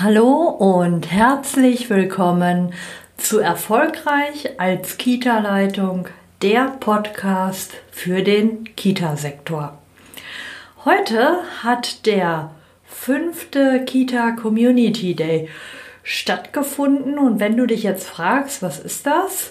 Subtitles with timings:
[0.00, 2.72] Hallo und herzlich willkommen
[3.16, 6.06] zu Erfolgreich als Kita-Leitung,
[6.40, 9.76] der Podcast für den Kita-Sektor.
[10.84, 12.52] Heute hat der
[12.84, 15.48] fünfte Kita Community Day
[16.04, 19.50] stattgefunden und wenn du dich jetzt fragst, was ist das?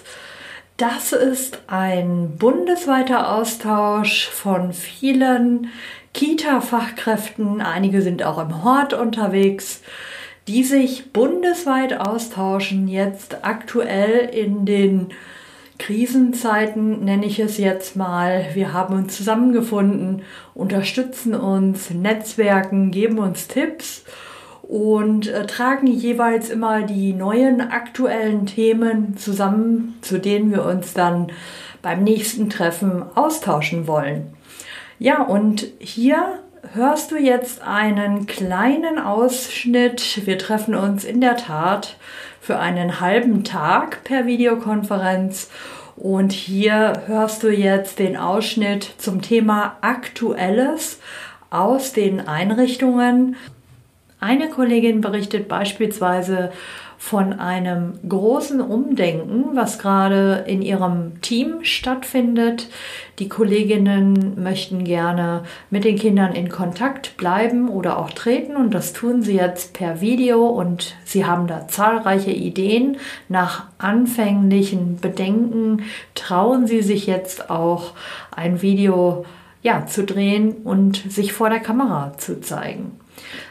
[0.78, 5.68] Das ist ein bundesweiter Austausch von vielen
[6.14, 7.60] Kita-Fachkräften.
[7.60, 9.82] Einige sind auch im Hort unterwegs
[10.48, 15.08] die sich bundesweit austauschen, jetzt aktuell in den
[15.78, 18.46] Krisenzeiten nenne ich es jetzt mal.
[18.54, 20.22] Wir haben uns zusammengefunden,
[20.54, 24.04] unterstützen uns, netzwerken, geben uns Tipps
[24.62, 31.28] und äh, tragen jeweils immer die neuen aktuellen Themen zusammen, zu denen wir uns dann
[31.80, 34.32] beim nächsten Treffen austauschen wollen.
[34.98, 36.40] Ja, und hier
[36.74, 40.26] hörst du jetzt einen kleinen Ausschnitt.
[40.26, 41.96] Wir treffen uns in der Tat
[42.40, 45.50] für einen halben Tag per Videokonferenz.
[45.96, 51.00] Und hier hörst du jetzt den Ausschnitt zum Thema Aktuelles
[51.50, 53.36] aus den Einrichtungen.
[54.20, 56.52] Eine Kollegin berichtet beispielsweise
[56.98, 62.68] von einem großen Umdenken, was gerade in ihrem Team stattfindet.
[63.20, 68.92] Die Kolleginnen möchten gerne mit den Kindern in Kontakt bleiben oder auch treten und das
[68.92, 72.96] tun sie jetzt per Video und sie haben da zahlreiche Ideen.
[73.28, 75.84] Nach anfänglichen Bedenken
[76.16, 77.92] trauen sie sich jetzt auch
[78.34, 79.24] ein Video
[79.62, 82.98] ja, zu drehen und sich vor der Kamera zu zeigen.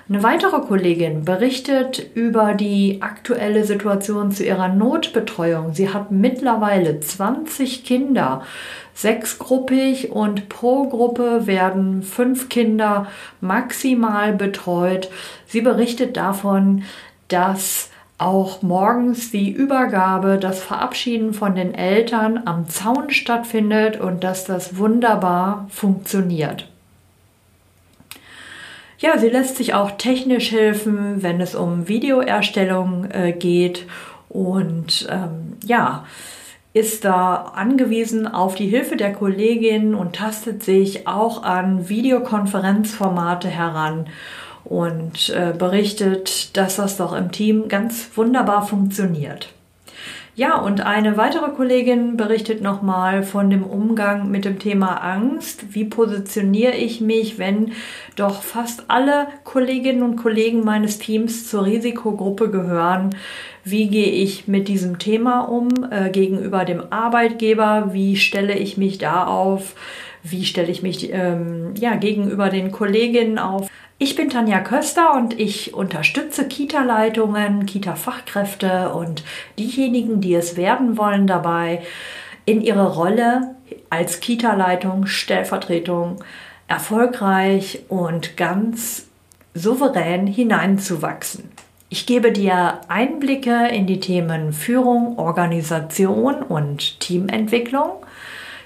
[0.09, 5.73] Eine weitere Kollegin berichtet über die aktuelle Situation zu ihrer Notbetreuung.
[5.73, 8.43] Sie hat mittlerweile 20 Kinder,
[8.93, 13.07] sechsgruppig und pro Gruppe werden fünf Kinder
[13.41, 15.09] maximal betreut.
[15.45, 16.83] Sie berichtet davon,
[17.27, 24.45] dass auch morgens die Übergabe, das Verabschieden von den Eltern am Zaun stattfindet und dass
[24.45, 26.67] das wunderbar funktioniert.
[28.99, 33.85] Ja, sie lässt sich auch technisch helfen, wenn es um Videoerstellung äh, geht
[34.29, 36.05] und ähm, ja,
[36.73, 44.07] ist da angewiesen auf die Hilfe der Kollegin und tastet sich auch an Videokonferenzformate heran
[44.63, 49.53] und äh, berichtet, dass das doch im Team ganz wunderbar funktioniert.
[50.37, 55.73] Ja, und eine weitere Kollegin berichtet nochmal von dem Umgang mit dem Thema Angst.
[55.73, 57.71] Wie positioniere ich mich, wenn
[58.15, 63.15] doch fast alle Kolleginnen und Kollegen meines Teams zur Risikogruppe gehören?
[63.63, 67.89] Wie gehe ich mit diesem Thema um äh, gegenüber dem Arbeitgeber?
[67.93, 69.73] Wie stelle ich mich da auf?
[70.29, 73.69] Wie stelle ich mich ähm, ja, gegenüber den Kolleginnen auf?
[73.99, 79.23] Ich bin Tanja Köster und ich unterstütze Kita-Leitungen, Kita-Fachkräfte und
[79.57, 81.81] diejenigen, die es werden wollen, dabei,
[82.45, 83.55] in ihre Rolle
[83.89, 86.23] als Kita-Leitung, Stellvertretung
[86.67, 89.07] erfolgreich und ganz
[89.53, 91.49] souverän hineinzuwachsen.
[91.89, 97.91] Ich gebe dir Einblicke in die Themen Führung, Organisation und Teamentwicklung.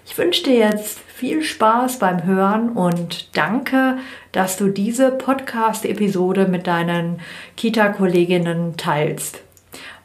[0.06, 3.98] Ich wünsche dir jetzt viel Spaß beim Hören und danke,
[4.32, 7.20] dass du diese Podcast-Episode mit deinen
[7.56, 9.42] Kita-Kolleginnen teilst.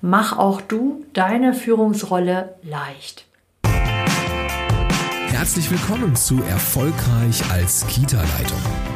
[0.01, 3.27] Mach auch du deine Führungsrolle leicht.
[5.29, 8.96] Herzlich willkommen zu Erfolgreich als Kita-Leitung.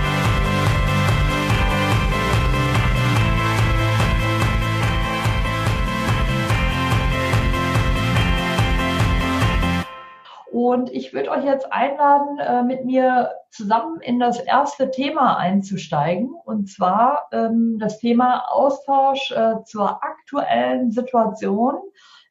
[10.71, 16.33] Und ich würde euch jetzt einladen, äh, mit mir zusammen in das erste Thema einzusteigen,
[16.45, 21.73] und zwar ähm, das Thema Austausch äh, zur aktuellen Situation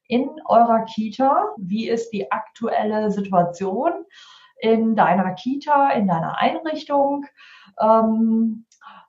[0.09, 1.49] in eurer Kita.
[1.59, 3.93] Wie ist die aktuelle Situation?
[4.63, 7.25] in deiner Kita, in deiner Einrichtung.
[7.81, 8.67] Ähm,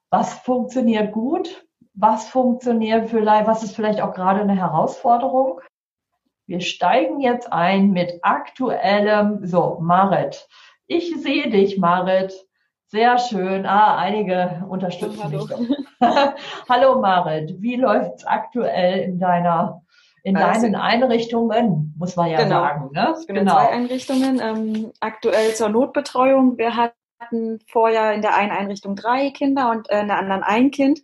[0.09, 1.65] was funktioniert gut?
[1.93, 5.59] Was funktioniert vielleicht, was ist vielleicht auch gerade eine Herausforderung?
[6.51, 10.49] Wir steigen jetzt ein mit aktuellem, so, Marit.
[10.85, 12.33] Ich sehe dich, Marit.
[12.87, 13.65] Sehr schön.
[13.65, 15.45] Ah, einige unterstützen Hallo.
[15.45, 15.77] mich.
[16.69, 19.81] Hallo Marit, wie läuft's aktuell in deiner
[20.23, 22.59] in also, deinen Einrichtungen, muss man ja genau.
[22.59, 22.89] sagen.
[22.91, 23.15] Ne?
[23.27, 23.53] Genau.
[23.53, 24.41] zwei Einrichtungen.
[24.41, 26.57] Ähm, aktuell zur Notbetreuung.
[26.57, 30.43] Wir hatten hatten vorher in der einen Einrichtung drei Kinder und äh, in der anderen
[30.43, 31.01] ein Kind.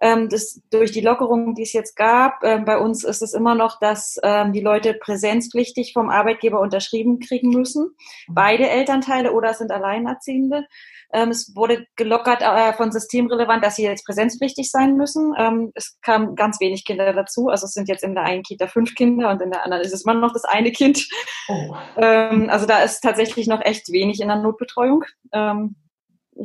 [0.00, 3.54] Ähm, das, durch die Lockerung, die es jetzt gab, äh, bei uns ist es immer
[3.54, 7.94] noch, dass ähm, die Leute präsenzpflichtig vom Arbeitgeber unterschrieben kriegen müssen.
[8.28, 8.34] Mhm.
[8.34, 10.66] Beide Elternteile oder sind Alleinerziehende.
[11.12, 15.34] Ähm, es wurde gelockert äh, von systemrelevant, dass sie jetzt präsenzpflichtig sein müssen.
[15.38, 17.48] Ähm, es kamen ganz wenig Kinder dazu.
[17.48, 19.92] Also es sind jetzt in der einen Kita fünf Kinder und in der anderen ist
[19.92, 21.06] es immer noch das eine Kind.
[21.48, 21.76] Oh.
[21.96, 25.04] Ähm, also da ist tatsächlich noch echt wenig in der Notbetreuung.
[25.32, 25.76] Ähm,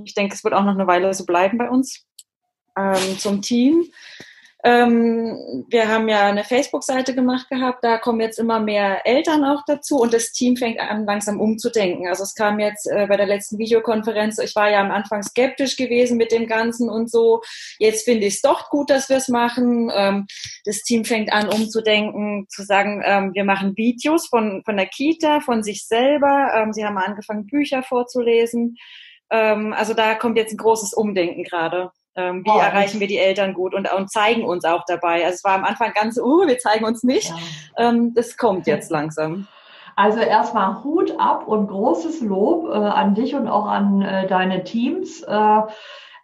[0.06, 2.06] ich denke, es wird auch noch eine Weile so bleiben bei uns.
[2.78, 3.86] Ähm, zum Team.
[4.64, 9.64] Ähm, wir haben ja eine Facebook-Seite gemacht gehabt, da kommen jetzt immer mehr Eltern auch
[9.66, 12.08] dazu und das Team fängt an, langsam umzudenken.
[12.08, 15.78] Also es kam jetzt äh, bei der letzten Videokonferenz, ich war ja am Anfang skeptisch
[15.78, 17.42] gewesen mit dem Ganzen und so.
[17.80, 19.92] Jetzt finde ich es doch gut, dass wir es machen.
[19.94, 20.28] Ähm,
[20.66, 25.40] das Team fängt an, umzudenken, zu sagen, ähm, wir machen Videos von, von der Kita,
[25.40, 26.52] von sich selber.
[26.56, 28.78] Ähm, sie haben angefangen, Bücher vorzulesen.
[29.32, 31.90] Ähm, also da kommt jetzt ein großes Umdenken gerade.
[32.16, 35.24] Ähm, wie oh, erreichen wir die Eltern gut und, und zeigen uns auch dabei.
[35.24, 37.30] Also es war am Anfang ganz, uh, wir zeigen uns nicht.
[37.78, 37.90] Ja.
[37.90, 39.48] Ähm, das kommt jetzt langsam.
[39.96, 44.64] Also erstmal Hut ab und großes Lob äh, an dich und auch an äh, deine
[44.64, 45.22] Teams.
[45.22, 45.62] Äh,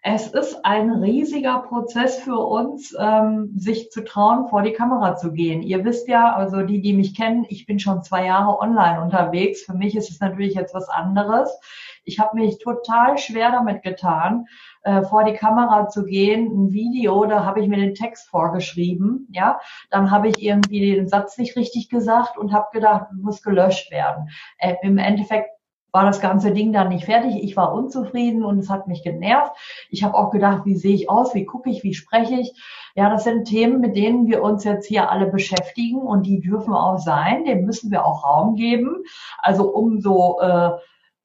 [0.10, 5.34] es ist ein riesiger Prozess für uns, ähm, sich zu trauen, vor die Kamera zu
[5.34, 5.62] gehen.
[5.62, 9.64] Ihr wisst ja, also die, die mich kennen, ich bin schon zwei Jahre online unterwegs.
[9.64, 11.60] Für mich ist es natürlich jetzt was anderes.
[12.06, 14.46] Ich habe mich total schwer damit getan,
[14.88, 19.28] äh, vor die Kamera zu gehen, ein Video, da habe ich mir den Text vorgeschrieben,
[19.34, 23.92] ja, dann habe ich irgendwie den Satz nicht richtig gesagt und habe gedacht, muss gelöscht
[23.92, 24.30] werden.
[24.58, 25.50] Äh, Im Endeffekt
[25.92, 27.44] war das ganze Ding dann nicht fertig.
[27.44, 29.52] Ich war unzufrieden und es hat mich genervt.
[29.90, 32.54] Ich habe auch gedacht, wie sehe ich aus, wie gucke ich, wie spreche ich.
[32.96, 36.74] Ja, das sind Themen, mit denen wir uns jetzt hier alle beschäftigen und die dürfen
[36.74, 39.04] auch sein, dem müssen wir auch Raum geben.
[39.40, 40.72] Also umso äh,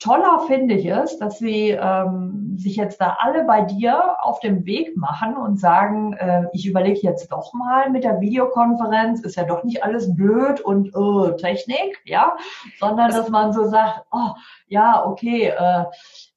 [0.03, 4.67] toller finde ich es, dass sie ähm, sich jetzt da alle bei dir auf dem
[4.67, 9.45] Weg machen und sagen, äh, ich überlege jetzt doch mal mit der Videokonferenz, ist ja
[9.45, 12.37] doch nicht alles blöd und äh, Technik, ja,
[12.81, 14.31] sondern dass man so sagt, oh,
[14.67, 15.85] ja, okay, äh,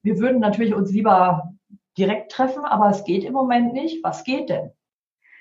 [0.03, 1.51] wir würden natürlich uns lieber
[1.97, 4.03] direkt treffen, aber es geht im Moment nicht.
[4.03, 4.71] Was geht denn?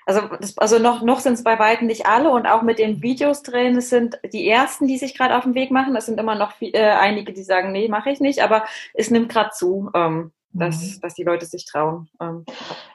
[0.05, 3.01] Also, das, also noch, noch sind es bei weitem nicht alle und auch mit den
[3.01, 5.95] Videos drin, es sind die ersten, die sich gerade auf den Weg machen.
[5.95, 9.09] Es sind immer noch viel, äh, einige, die sagen, nee, mache ich nicht, aber es
[9.09, 9.89] nimmt gerade zu.
[9.95, 11.01] Ähm, dass, mhm.
[11.01, 12.07] dass die Leute sich trauen.
[12.21, 12.45] Ähm.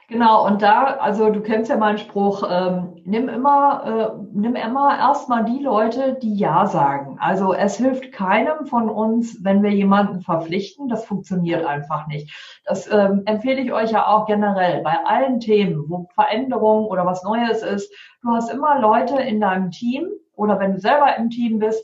[0.07, 4.97] Genau, und da, also du kennst ja meinen Spruch, ähm, nimm immer, äh, nimm immer
[4.97, 7.17] erstmal die Leute, die Ja sagen.
[7.19, 10.89] Also es hilft keinem von uns, wenn wir jemanden verpflichten.
[10.89, 12.61] Das funktioniert einfach nicht.
[12.65, 17.23] Das ähm, empfehle ich euch ja auch generell bei allen Themen, wo Veränderung oder was
[17.23, 17.93] Neues ist.
[18.21, 21.83] Du hast immer Leute in deinem Team oder wenn du selber im Team bist,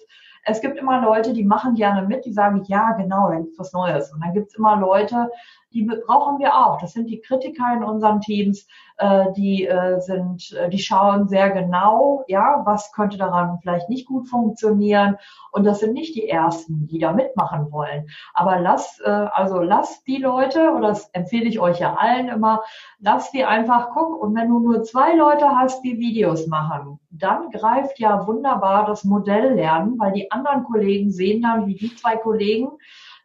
[0.50, 3.74] es gibt immer Leute, die machen gerne mit, die sagen, ja, genau, dann gibt's was
[3.74, 4.14] Neues.
[4.14, 5.30] Und dann gibt's immer Leute,
[5.74, 6.80] die brauchen wir auch.
[6.80, 8.68] Das sind die Kritiker in unseren Teams,
[8.98, 14.08] äh, die äh, sind, äh, die schauen sehr genau, ja, was könnte daran vielleicht nicht
[14.08, 15.18] gut funktionieren.
[15.52, 18.08] Und das sind nicht die ersten, die da mitmachen wollen.
[18.34, 22.64] Aber lass, äh, also lass die Leute, oder das empfehle ich euch ja allen immer,
[23.00, 24.16] lass die einfach gucken.
[24.16, 29.04] Und wenn du nur zwei Leute hast, die Videos machen, dann greift ja wunderbar das
[29.04, 32.70] Modell lernen, weil die anderen Kollegen sehen dann, wie die zwei Kollegen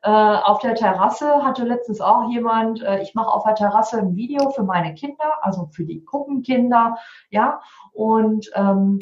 [0.03, 4.17] äh, auf der Terrasse hatte letztens auch jemand, äh, ich mache auf der Terrasse ein
[4.17, 6.97] Video für meine Kinder, also für die Gruppenkinder,
[7.31, 7.61] ja,
[7.93, 8.99] und ähm,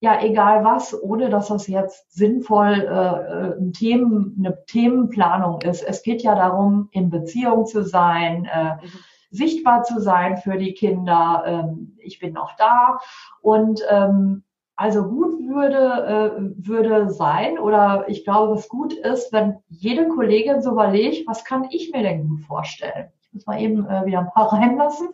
[0.00, 5.82] ja, egal was, ohne dass das jetzt sinnvoll äh, äh ein Themen, eine Themenplanung ist.
[5.82, 8.90] Es geht ja darum, in Beziehung zu sein, äh, mhm.
[9.30, 11.44] sichtbar zu sein für die Kinder.
[11.46, 12.98] Ähm, ich bin noch da
[13.42, 14.42] und ähm,
[14.80, 20.62] also gut würde, äh, würde sein, oder ich glaube, was gut ist, wenn jede Kollegin
[20.62, 23.10] so überlegt, was kann ich mir denn gut vorstellen?
[23.20, 25.08] Ich muss mal eben äh, wieder ein paar reinlassen.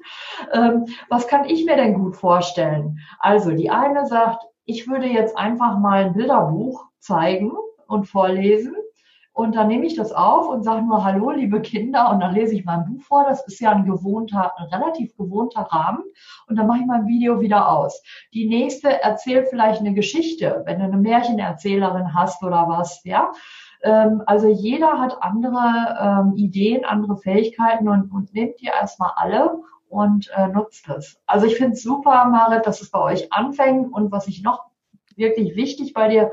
[0.52, 3.00] Ähm, was kann ich mir denn gut vorstellen?
[3.18, 7.50] Also die eine sagt, ich würde jetzt einfach mal ein Bilderbuch zeigen
[7.88, 8.76] und vorlesen
[9.36, 12.54] und dann nehme ich das auf und sage nur Hallo, liebe Kinder, und dann lese
[12.54, 13.26] ich mein Buch vor.
[13.28, 16.04] Das ist ja ein gewohnter, ein relativ gewohnter Rahmen.
[16.48, 18.02] Und dann mache ich mein Video wieder aus.
[18.32, 23.30] Die nächste erzählt vielleicht eine Geschichte, wenn du eine Märchenerzählerin hast oder was, ja.
[23.82, 29.58] Ähm, also jeder hat andere ähm, Ideen, andere Fähigkeiten und, und nimmt die erstmal alle
[29.90, 31.20] und äh, nutzt es.
[31.26, 34.64] Also ich finde es super, Marit, dass es bei euch anfängt und was ich noch
[35.14, 36.32] wirklich wichtig bei dir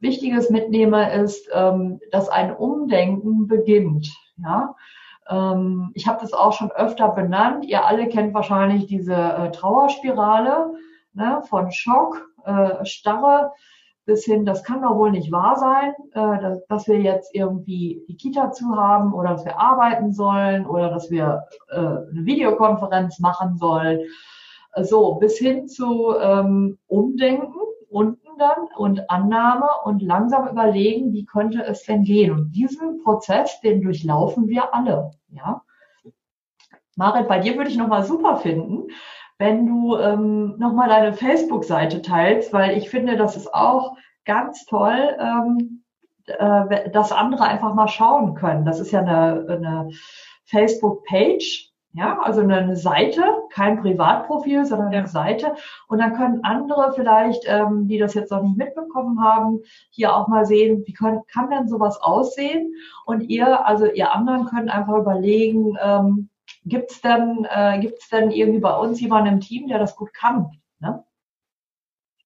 [0.00, 4.08] Wichtiges mitnehme, ist, ähm, dass ein Umdenken beginnt.
[4.36, 4.74] Ja,
[5.28, 7.64] ähm, ich habe das auch schon öfter benannt.
[7.64, 10.74] Ihr alle kennt wahrscheinlich diese äh, Trauerspirale
[11.12, 13.52] ne, von Schock, äh, Starre
[14.08, 18.02] bis hin, das kann doch wohl nicht wahr sein, äh, dass, dass, wir jetzt irgendwie
[18.08, 23.20] die Kita zu haben oder dass wir arbeiten sollen oder dass wir äh, eine Videokonferenz
[23.20, 24.00] machen sollen.
[24.80, 27.52] So, bis hin zu ähm, Umdenken
[27.90, 32.32] unten dann und Annahme und langsam überlegen, wie könnte es denn gehen.
[32.32, 35.10] Und diesen Prozess, den durchlaufen wir alle.
[35.28, 35.62] Ja.
[36.96, 38.88] Marit, bei dir würde ich nochmal super finden,
[39.38, 45.16] wenn du ähm, nochmal deine Facebook-Seite teilst, weil ich finde, das ist auch ganz toll,
[45.20, 45.84] ähm,
[46.26, 48.64] äh, dass andere einfach mal schauen können.
[48.64, 49.90] Das ist ja eine, eine
[50.46, 55.54] Facebook-Page, ja, also eine Seite, kein Privatprofil, sondern eine Seite.
[55.88, 60.28] Und dann können andere vielleicht, ähm, die das jetzt noch nicht mitbekommen haben, hier auch
[60.28, 62.72] mal sehen, wie kann, kann denn sowas aussehen?
[63.04, 66.30] Und ihr, also ihr anderen könnt einfach überlegen, ähm,
[66.64, 70.12] Gibt es denn, äh, gibt's denn irgendwie bei uns jemanden im Team, der das gut
[70.12, 70.50] kann?
[70.80, 71.04] Ne?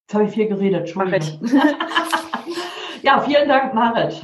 [0.00, 1.40] Jetzt habe ich viel geredet, Entschuldigung.
[3.02, 4.22] ja, vielen Dank, Marit.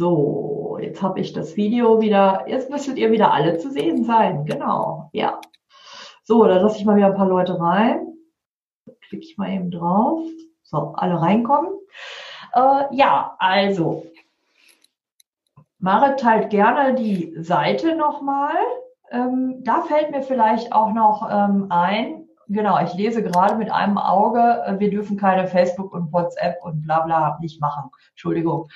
[0.00, 4.46] So, jetzt habe ich das Video wieder, jetzt müsstet ihr wieder alle zu sehen sein,
[4.46, 5.38] genau, ja.
[6.24, 8.06] So, da lasse ich mal wieder ein paar Leute rein.
[9.02, 10.22] Klicke ich mal eben drauf.
[10.62, 11.72] So, alle reinkommen.
[12.54, 14.06] Äh, ja, also,
[15.78, 18.56] Marit teilt gerne die Seite nochmal.
[19.10, 23.98] Ähm, da fällt mir vielleicht auch noch ähm, ein, genau, ich lese gerade mit einem
[23.98, 27.90] Auge, äh, wir dürfen keine Facebook und WhatsApp und bla bla nicht machen.
[28.12, 28.70] Entschuldigung.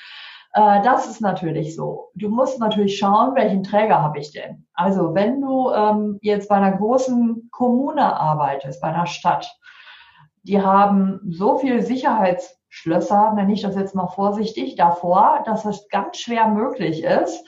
[0.54, 2.10] Äh, das ist natürlich so.
[2.14, 4.66] Du musst natürlich schauen, welchen Träger habe ich denn.
[4.72, 9.52] Also wenn du ähm, jetzt bei einer großen Kommune arbeitest, bei einer Stadt,
[10.44, 15.88] die haben so viel Sicherheits Schlösser, nenne ich das jetzt mal vorsichtig, davor, dass es
[15.90, 17.44] ganz schwer möglich ist.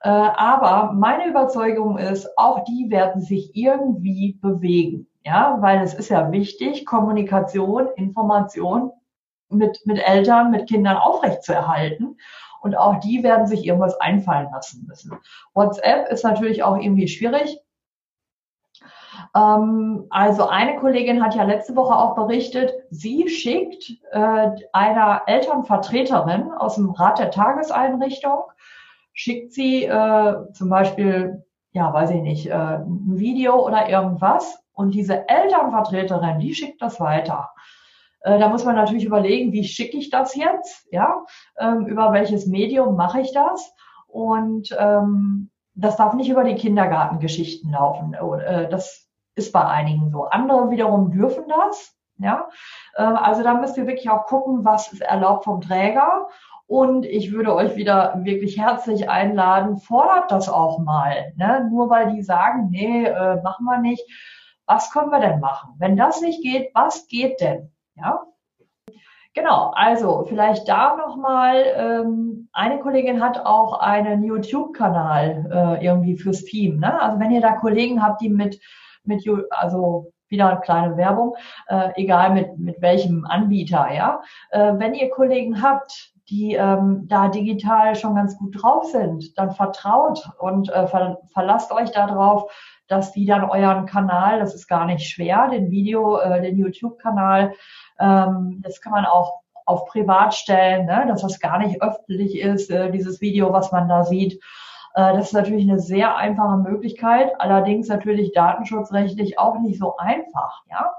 [0.00, 5.08] Äh, aber meine Überzeugung ist, auch die werden sich irgendwie bewegen.
[5.24, 8.92] Ja, weil es ist ja wichtig, Kommunikation, Information
[9.52, 12.16] mit, mit Eltern, mit Kindern aufrechtzuerhalten.
[12.60, 15.18] Und auch die werden sich irgendwas einfallen lassen müssen.
[15.54, 17.58] WhatsApp ist natürlich auch irgendwie schwierig.
[19.34, 26.52] Ähm, also eine Kollegin hat ja letzte Woche auch berichtet, sie schickt äh, einer Elternvertreterin
[26.52, 28.42] aus dem Rat der Tageseinrichtung,
[29.12, 34.62] schickt sie äh, zum Beispiel, ja, weiß ich nicht, äh, ein Video oder irgendwas.
[34.74, 37.50] Und diese Elternvertreterin, die schickt das weiter.
[38.22, 40.86] Äh, da muss man natürlich überlegen, wie schicke ich das jetzt?
[40.90, 41.24] Ja,
[41.58, 43.72] ähm, über welches Medium mache ich das?
[44.06, 48.14] Und ähm, das darf nicht über die Kindergartengeschichten laufen.
[48.14, 50.24] Äh, das ist bei einigen so.
[50.24, 51.96] Andere wiederum dürfen das.
[52.18, 52.48] Ja,
[52.96, 56.28] ähm, also da müsst ihr wirklich auch gucken, was ist erlaubt vom Träger.
[56.66, 61.32] Und ich würde euch wieder wirklich herzlich einladen, fordert das auch mal.
[61.36, 61.68] Ne?
[61.70, 64.02] Nur weil die sagen, nee, äh, machen wir nicht.
[64.66, 65.74] Was können wir denn machen?
[65.78, 67.72] Wenn das nicht geht, was geht denn?
[67.96, 68.22] Ja,
[69.34, 76.44] Genau, also vielleicht da nochmal, ähm, eine Kollegin hat auch einen YouTube-Kanal äh, irgendwie fürs
[76.44, 76.80] Team.
[76.80, 77.00] Ne?
[77.00, 78.60] Also wenn ihr da Kollegen habt, die mit,
[79.04, 81.34] mit also wieder eine kleine Werbung,
[81.68, 84.20] äh, egal mit, mit welchem Anbieter, ja.
[84.50, 89.50] Äh, wenn ihr Kollegen habt, die ähm, da digital schon ganz gut drauf sind, dann
[89.50, 92.50] vertraut und äh, ver verlasst euch darauf,
[92.92, 97.54] dass die dann euren Kanal, das ist gar nicht schwer, den Video, äh, den YouTube-Kanal
[98.02, 102.70] ähm, das kann man auch auf privat stellen, ne, dass das gar nicht öffentlich ist,
[102.70, 104.34] äh, dieses Video, was man da sieht.
[104.94, 110.64] Äh, das ist natürlich eine sehr einfache Möglichkeit, allerdings natürlich datenschutzrechtlich auch nicht so einfach,
[110.68, 110.92] ja.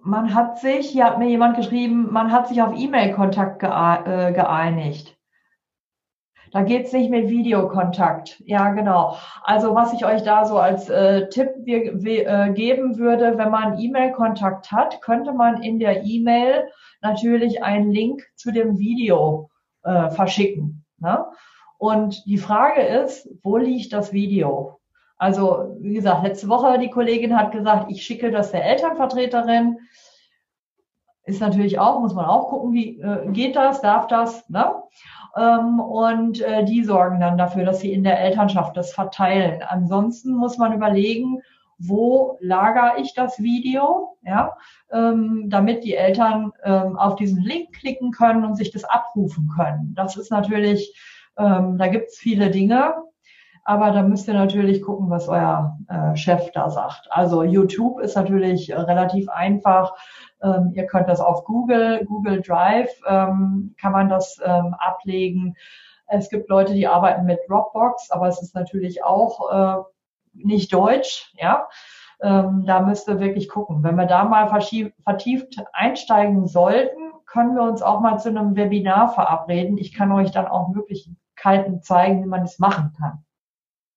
[0.00, 5.17] Man hat sich, hier hat mir jemand geschrieben, man hat sich auf E-Mail-Kontakt äh, geeinigt.
[6.52, 8.42] Da geht's nicht mit Videokontakt.
[8.46, 9.16] Ja, genau.
[9.42, 13.50] Also was ich euch da so als äh, Tipp wir, wir, äh, geben würde, wenn
[13.50, 16.68] man E-Mail-Kontakt hat, könnte man in der E-Mail
[17.02, 19.50] natürlich einen Link zu dem Video
[19.82, 20.84] äh, verschicken.
[20.98, 21.24] Ne?
[21.78, 24.80] Und die Frage ist, wo liegt das Video?
[25.16, 29.78] Also, wie gesagt, letzte Woche die Kollegin hat gesagt, ich schicke das der Elternvertreterin.
[31.24, 34.74] Ist natürlich auch, muss man auch gucken, wie äh, geht das, darf das, ne?
[35.38, 39.62] Ähm, und äh, die sorgen dann dafür, dass sie in der Elternschaft das verteilen.
[39.62, 41.40] Ansonsten muss man überlegen,
[41.78, 44.56] wo lagere ich das Video, ja,
[44.90, 49.94] ähm, damit die Eltern ähm, auf diesen Link klicken können und sich das abrufen können.
[49.94, 50.98] Das ist natürlich,
[51.38, 52.94] ähm, da gibt's viele Dinge,
[53.62, 57.06] aber da müsst ihr natürlich gucken, was euer äh, Chef da sagt.
[57.10, 59.94] Also YouTube ist natürlich relativ einfach.
[60.42, 65.56] Ähm, ihr könnt das auf Google, Google Drive ähm, kann man das ähm, ablegen.
[66.06, 69.82] Es gibt Leute, die arbeiten mit Dropbox, aber es ist natürlich auch äh,
[70.32, 71.68] nicht deutsch, ja.
[72.22, 73.82] ähm, da müsst ihr wirklich gucken.
[73.82, 79.12] Wenn wir da mal vertieft einsteigen sollten, können wir uns auch mal zu einem Webinar
[79.12, 79.76] verabreden.
[79.76, 83.24] Ich kann euch dann auch Möglichkeiten zeigen, wie man das machen kann.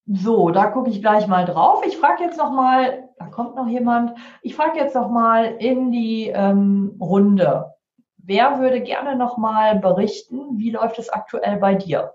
[0.06, 1.84] So, da gucke ich gleich mal drauf.
[1.86, 4.18] Ich frage jetzt noch mal, da kommt noch jemand.
[4.42, 7.74] Ich frage jetzt noch mal in die ähm, Runde.
[8.18, 12.14] Wer würde gerne noch mal berichten, wie läuft es aktuell bei dir?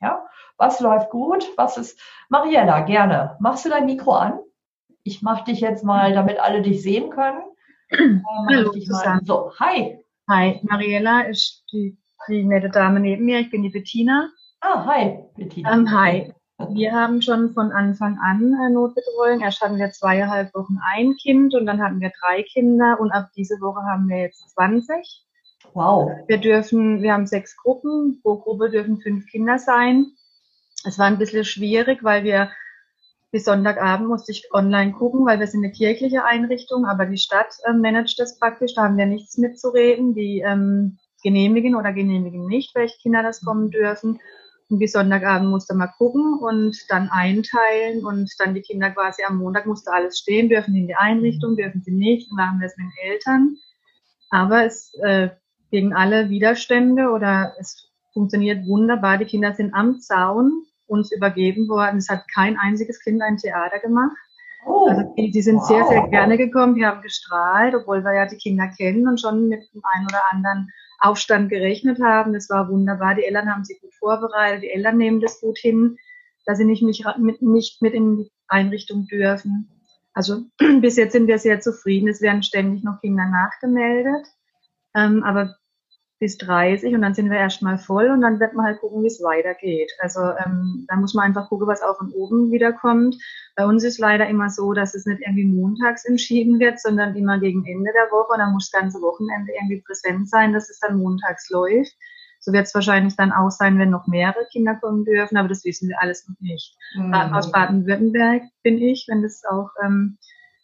[0.00, 0.24] Ja,
[0.56, 1.46] was läuft gut?
[1.56, 2.80] Was ist Mariella?
[2.80, 3.36] Gerne.
[3.40, 4.38] Machst du dein Mikro an?
[5.02, 7.42] Ich mache dich jetzt mal, damit alle dich sehen können.
[7.90, 9.20] Ähm, Hallo, mal.
[9.24, 9.98] So, hi.
[10.28, 11.96] Hi, Mariella ist die,
[12.28, 13.38] die nette Dame neben mir.
[13.40, 14.28] Ich bin die Bettina.
[14.60, 15.72] Ah, hi, Bettina.
[15.72, 16.34] Ähm, hi.
[16.58, 19.40] Wir haben schon von Anfang an äh, Notbetreuung.
[19.40, 23.30] Erst hatten wir zweieinhalb Wochen ein Kind und dann hatten wir drei Kinder und ab
[23.36, 25.24] diese Woche haben wir jetzt 20.
[25.74, 26.10] Wow.
[26.26, 28.20] Wir dürfen, wir haben sechs Gruppen.
[28.22, 30.06] Pro Gruppe dürfen fünf Kinder sein.
[30.84, 32.50] Es war ein bisschen schwierig, weil wir
[33.30, 37.54] bis Sonntagabend musste ich online gucken, weil wir sind eine kirchliche Einrichtung, aber die Stadt
[37.64, 38.74] äh, managt das praktisch.
[38.74, 40.14] Da haben wir nichts mitzureden.
[40.14, 44.20] Die ähm, genehmigen oder genehmigen nicht, welche Kinder das kommen dürfen.
[44.70, 49.38] Und bis Sonntagabend musste man gucken und dann einteilen und dann die Kinder quasi am
[49.38, 52.30] Montag musste alles stehen, dürfen sie in die Einrichtung, dürfen sie nicht.
[52.38, 53.56] Haben wir es mit den Eltern.
[54.30, 55.30] Aber es äh,
[55.70, 59.16] gegen alle Widerstände oder es funktioniert wunderbar.
[59.18, 61.98] Die Kinder sind am Zaun uns übergeben worden.
[61.98, 64.16] Es hat kein einziges Kind ein Theater gemacht.
[64.66, 65.68] Oh, also die, die sind wow.
[65.68, 66.74] sehr, sehr gerne gekommen.
[66.74, 70.22] Die haben gestrahlt, obwohl wir ja die Kinder kennen und schon mit dem einen oder
[70.30, 72.32] anderen Aufstand gerechnet haben.
[72.32, 73.14] Das war wunderbar.
[73.14, 74.62] Die Eltern haben sich gut vorbereitet.
[74.62, 75.96] Die Eltern nehmen das gut hin,
[76.44, 79.68] dass sie nicht, mich, mit, nicht mit in die Einrichtung dürfen.
[80.12, 80.44] Also
[80.80, 82.08] bis jetzt sind wir sehr zufrieden.
[82.08, 84.26] Es werden ständig noch Kinder nachgemeldet.
[84.94, 85.56] Ähm, aber
[86.18, 89.06] bis 30 und dann sind wir erstmal voll und dann wird man halt gucken, wie
[89.06, 89.92] es weitergeht.
[90.00, 93.16] Also ähm, da muss man einfach gucken, was auch von oben wiederkommt.
[93.54, 97.38] Bei uns ist leider immer so, dass es nicht irgendwie montags entschieden wird, sondern immer
[97.38, 98.32] gegen Ende der Woche.
[98.32, 101.94] Und dann muss das ganze Wochenende irgendwie präsent sein, dass es dann montags läuft.
[102.40, 105.64] So wird es wahrscheinlich dann auch sein, wenn noch mehrere Kinder kommen dürfen, aber das
[105.64, 106.76] wissen wir alles noch nicht.
[106.96, 107.14] Mhm.
[107.14, 110.18] Aus Baden-Württemberg bin ich, wenn das auch ähm,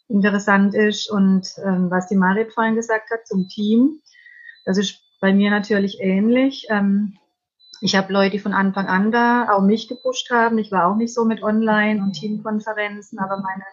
[0.09, 1.11] interessant ist.
[1.11, 4.01] Und ähm, was die Marit vorhin gesagt hat zum Team,
[4.65, 6.67] das ist bei mir natürlich ähnlich.
[6.69, 7.17] Ähm,
[7.81, 10.59] ich habe Leute, die von Anfang an da auch mich gepusht haben.
[10.59, 13.65] Ich war auch nicht so mit Online- und Teamkonferenzen, aber meine,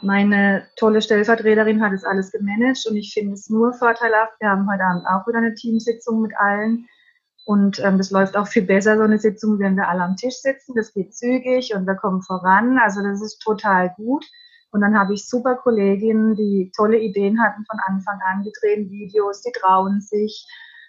[0.00, 4.32] meine tolle Stellvertreterin hat es alles gemanagt und ich finde es nur vorteilhaft.
[4.40, 6.88] Wir haben heute Abend auch wieder eine Teamsitzung mit allen.
[7.44, 10.38] Und ähm, das läuft auch viel besser, so eine Sitzung, wenn wir alle am Tisch
[10.38, 10.74] sitzen.
[10.74, 12.76] Das geht zügig und wir kommen voran.
[12.76, 14.24] Also das ist total gut.
[14.72, 18.42] Und dann habe ich super Kolleginnen, die tolle Ideen hatten von Anfang an.
[18.42, 20.44] Die drehen Videos, die trauen sich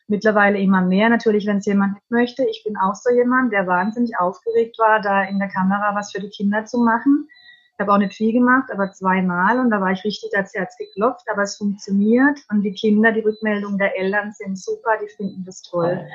[0.09, 1.09] mittlerweile immer mehr.
[1.09, 2.43] Natürlich, wenn es jemand nicht möchte.
[2.49, 6.21] Ich bin auch so jemand, der wahnsinnig aufgeregt war, da in der Kamera was für
[6.21, 7.27] die Kinder zu machen.
[7.73, 10.75] Ich habe auch nicht viel gemacht, aber zweimal und da war ich richtig als Herz
[10.77, 15.45] geklopft, aber es funktioniert und die Kinder, die Rückmeldungen der Eltern sind super, die finden
[15.45, 16.05] das toll.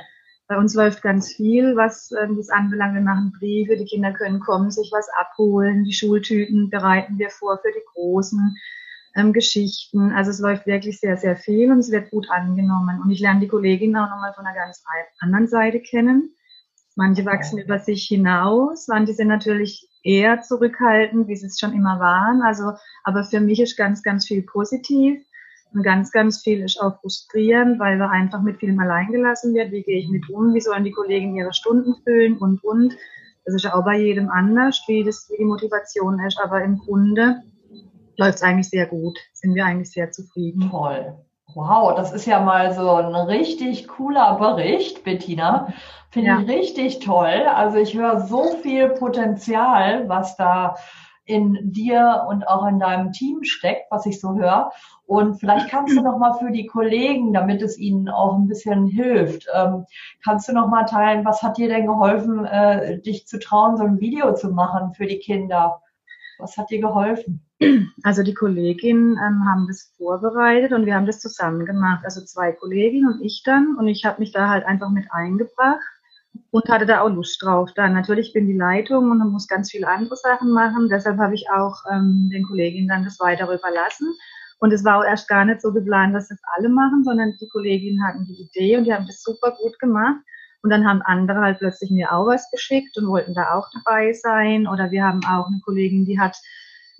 [0.46, 2.94] Bei uns läuft ganz viel, was äh, das anbelangt.
[2.94, 7.58] Wir machen Briefe, die Kinder können kommen, sich was abholen, die Schultüten bereiten wir vor
[7.62, 8.54] für die Großen
[9.14, 10.12] ähm, Geschichten.
[10.12, 13.00] Also es läuft wirklich sehr, sehr viel und es wird gut angenommen.
[13.02, 14.82] Und ich lerne die Kolleginnen auch nochmal von einer ganz
[15.20, 16.34] anderen Seite kennen.
[16.96, 21.98] Manche wachsen über sich hinaus, manche sind natürlich eher zurückhaltend, wie sie es schon immer
[21.98, 22.42] waren.
[22.42, 22.72] Also,
[23.02, 25.20] aber für mich ist ganz, ganz viel positiv.
[25.72, 29.72] Und ganz, ganz viel ist auch frustrierend, weil wir einfach mit vielem allein gelassen wird.
[29.72, 30.54] Wie gehe ich mit um?
[30.54, 32.38] Wie sollen die Kollegen ihre Stunden füllen?
[32.38, 32.96] Und, und.
[33.44, 36.38] Das ist ja auch bei jedem anders, wie, das, wie die Motivation ist.
[36.40, 37.42] Aber im Grunde
[38.16, 39.18] läuft es eigentlich sehr gut.
[39.32, 40.70] Sind wir eigentlich sehr zufrieden.
[40.70, 41.14] Toll.
[41.54, 45.68] Wow, das ist ja mal so ein richtig cooler Bericht, Bettina.
[46.10, 46.40] Finde ja.
[46.40, 47.46] ich richtig toll.
[47.54, 50.76] Also ich höre so viel Potenzial, was da
[51.26, 54.72] in dir und auch in deinem Team steckt, was ich so höre.
[55.06, 58.86] Und vielleicht kannst du noch mal für die Kollegen, damit es ihnen auch ein bisschen
[58.86, 59.86] hilft, ähm,
[60.22, 63.84] kannst du noch mal teilen, was hat dir denn geholfen, äh, dich zu trauen, so
[63.84, 65.80] ein Video zu machen für die Kinder?
[66.44, 67.40] Was hat dir geholfen?
[68.02, 72.04] Also die Kolleginnen ähm, haben das vorbereitet und wir haben das zusammen gemacht.
[72.04, 73.76] Also zwei Kolleginnen und ich dann.
[73.78, 75.80] Und ich habe mich da halt einfach mit eingebracht
[76.50, 77.70] und hatte da auch Lust drauf.
[77.74, 80.90] Dann natürlich bin die Leitung und muss ganz viele andere Sachen machen.
[80.90, 84.08] Deshalb habe ich auch ähm, den Kolleginnen dann das weitere überlassen.
[84.58, 87.48] Und es war auch erst gar nicht so geplant, dass das alle machen, sondern die
[87.48, 90.20] Kolleginnen hatten die Idee und die haben das super gut gemacht.
[90.64, 94.14] Und dann haben andere halt plötzlich mir auch was geschickt und wollten da auch dabei
[94.14, 94.66] sein.
[94.66, 96.38] Oder wir haben auch eine Kollegin, die hat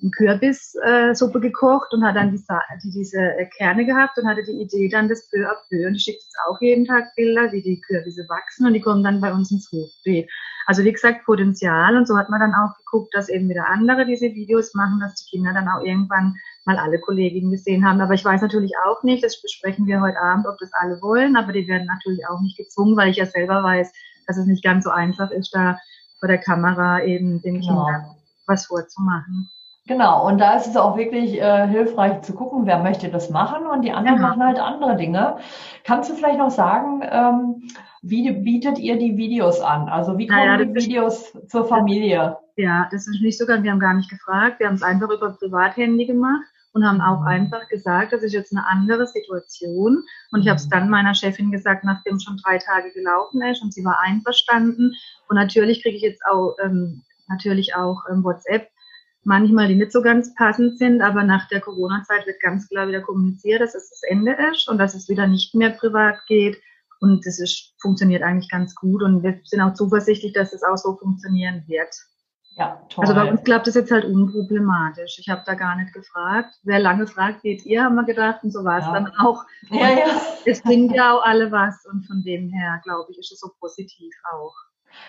[0.01, 2.43] eine Kürbissuppe äh, gekocht und hat dann die,
[2.83, 5.87] die, diese äh, Kerne gehabt und hatte die Idee dann das peu à peu.
[5.87, 9.03] Und die schickt jetzt auch jeden Tag Bilder, wie die Kürbisse wachsen und die kommen
[9.03, 10.29] dann bei uns ins Hochbeet.
[10.67, 14.05] Also wie gesagt, Potenzial und so hat man dann auch geguckt, dass eben wieder andere
[14.05, 18.01] diese Videos machen, dass die Kinder dann auch irgendwann mal alle Kolleginnen gesehen haben.
[18.01, 21.35] Aber ich weiß natürlich auch nicht, das besprechen wir heute Abend, ob das alle wollen,
[21.35, 23.91] aber die werden natürlich auch nicht gezwungen, weil ich ja selber weiß,
[24.27, 25.77] dass es nicht ganz so einfach ist, da
[26.19, 27.85] vor der Kamera eben den genau.
[27.85, 28.15] Kindern
[28.47, 29.49] was vorzumachen.
[29.87, 33.67] Genau, und da ist es auch wirklich äh, hilfreich zu gucken, wer möchte das machen
[33.67, 34.21] und die anderen ja.
[34.21, 35.37] machen halt andere Dinge.
[35.83, 37.69] Kannst du vielleicht noch sagen, ähm,
[38.01, 39.87] wie bietet ihr die Videos an?
[39.87, 42.37] Also wie kommen naja, die Videos ist, zur Familie?
[42.55, 45.33] Ja, das ist nicht sogar, wir haben gar nicht gefragt, wir haben es einfach über
[45.33, 47.27] Privathandy gemacht und haben auch mhm.
[47.27, 50.03] einfach gesagt, das ist jetzt eine andere Situation.
[50.31, 50.71] Und ich habe es mhm.
[50.71, 54.93] dann meiner Chefin gesagt, nachdem schon drei Tage gelaufen ist und sie war einverstanden.
[55.29, 58.67] Und natürlich kriege ich jetzt auch ähm, natürlich auch ähm, WhatsApp
[59.25, 63.01] manchmal, die nicht so ganz passend sind, aber nach der Corona-Zeit wird ganz klar wieder
[63.01, 66.57] kommuniziert, dass es das Ende ist und dass es wieder nicht mehr privat geht.
[67.01, 70.77] Und das ist, funktioniert eigentlich ganz gut und wir sind auch zuversichtlich, dass es auch
[70.77, 71.93] so funktionieren wird.
[72.57, 73.03] Ja, toll.
[73.03, 75.19] Also bei uns klappt es jetzt halt unproblematisch.
[75.19, 76.55] Ich habe da gar nicht gefragt.
[76.63, 78.43] Wer lange fragt, geht ihr, haben wir gedacht.
[78.43, 78.93] Und so war es ja.
[78.93, 79.43] dann auch.
[79.71, 80.21] Ja, ja.
[80.45, 81.85] Es bringt ja auch alle was.
[81.85, 84.55] Und von dem her, glaube ich, ist es so positiv auch.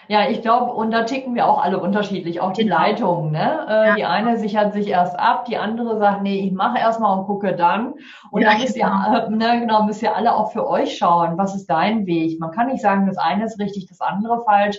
[0.08, 2.76] Ja, ich glaube, und da ticken wir auch alle unterschiedlich, auch die genau.
[2.76, 3.32] Leitungen.
[3.32, 3.66] Ne?
[3.68, 3.94] Äh, ja.
[3.96, 7.56] Die eine sichert sich erst ab, die andere sagt, nee, ich mache erstmal und gucke
[7.56, 7.94] dann.
[8.30, 9.28] Und ja, dann müsst ihr, genau.
[9.30, 12.38] ne, genau, müsst ihr alle auch für euch schauen, was ist dein Weg.
[12.38, 14.78] Man kann nicht sagen, das eine ist richtig, das andere falsch.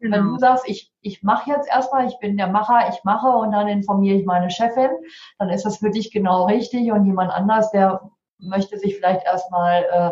[0.00, 0.16] Genau.
[0.16, 3.52] Wenn du sagst, ich, ich mache jetzt erstmal, ich bin der Macher, ich mache und
[3.52, 4.90] dann informiere ich meine Chefin,
[5.38, 9.84] dann ist das für dich genau richtig und jemand anders, der möchte sich vielleicht erstmal
[9.84, 10.10] äh,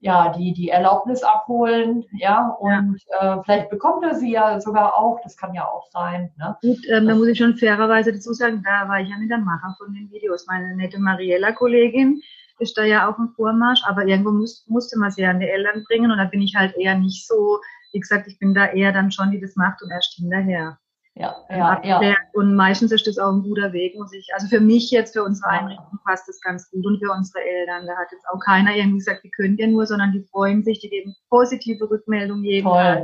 [0.00, 3.38] ja, die, die Erlaubnis abholen, ja, und ja.
[3.38, 6.30] Äh, vielleicht bekommt er sie ja sogar auch, das kann ja auch sein.
[6.38, 6.56] Ne?
[6.62, 9.38] Gut, ähm, da muss ich schon fairerweise dazu sagen, da war ich ja nicht der
[9.38, 10.46] Macher von den Videos.
[10.46, 12.20] Meine nette Mariella-Kollegin
[12.60, 15.48] ist da ja auf dem Vormarsch, aber irgendwo muss, musste man sie ja an die
[15.48, 17.58] Eltern bringen und da bin ich halt eher nicht so,
[17.92, 20.78] wie gesagt, ich bin da eher dann schon, die das macht und erst hinterher
[21.18, 22.16] ja, ja, ja.
[22.32, 24.28] Und meistens ist das auch ein guter Weg, muss ich.
[24.34, 27.86] Also für mich jetzt, für unsere Einrichtung passt das ganz gut und für unsere Eltern.
[27.86, 30.78] Da hat jetzt auch keiner irgendwie gesagt, die können ja nur, sondern die freuen sich,
[30.78, 33.02] die geben positive Rückmeldungen jeden Tag.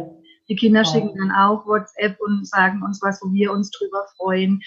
[0.48, 0.92] Die Kinder Toll.
[0.92, 4.60] schicken dann auch WhatsApp und sagen uns was, wo wir uns drüber freuen.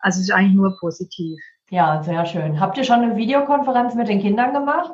[0.00, 1.38] Also es ist eigentlich nur positiv.
[1.70, 2.60] Ja, sehr schön.
[2.60, 4.92] Habt ihr schon eine Videokonferenz mit den Kindern gemacht?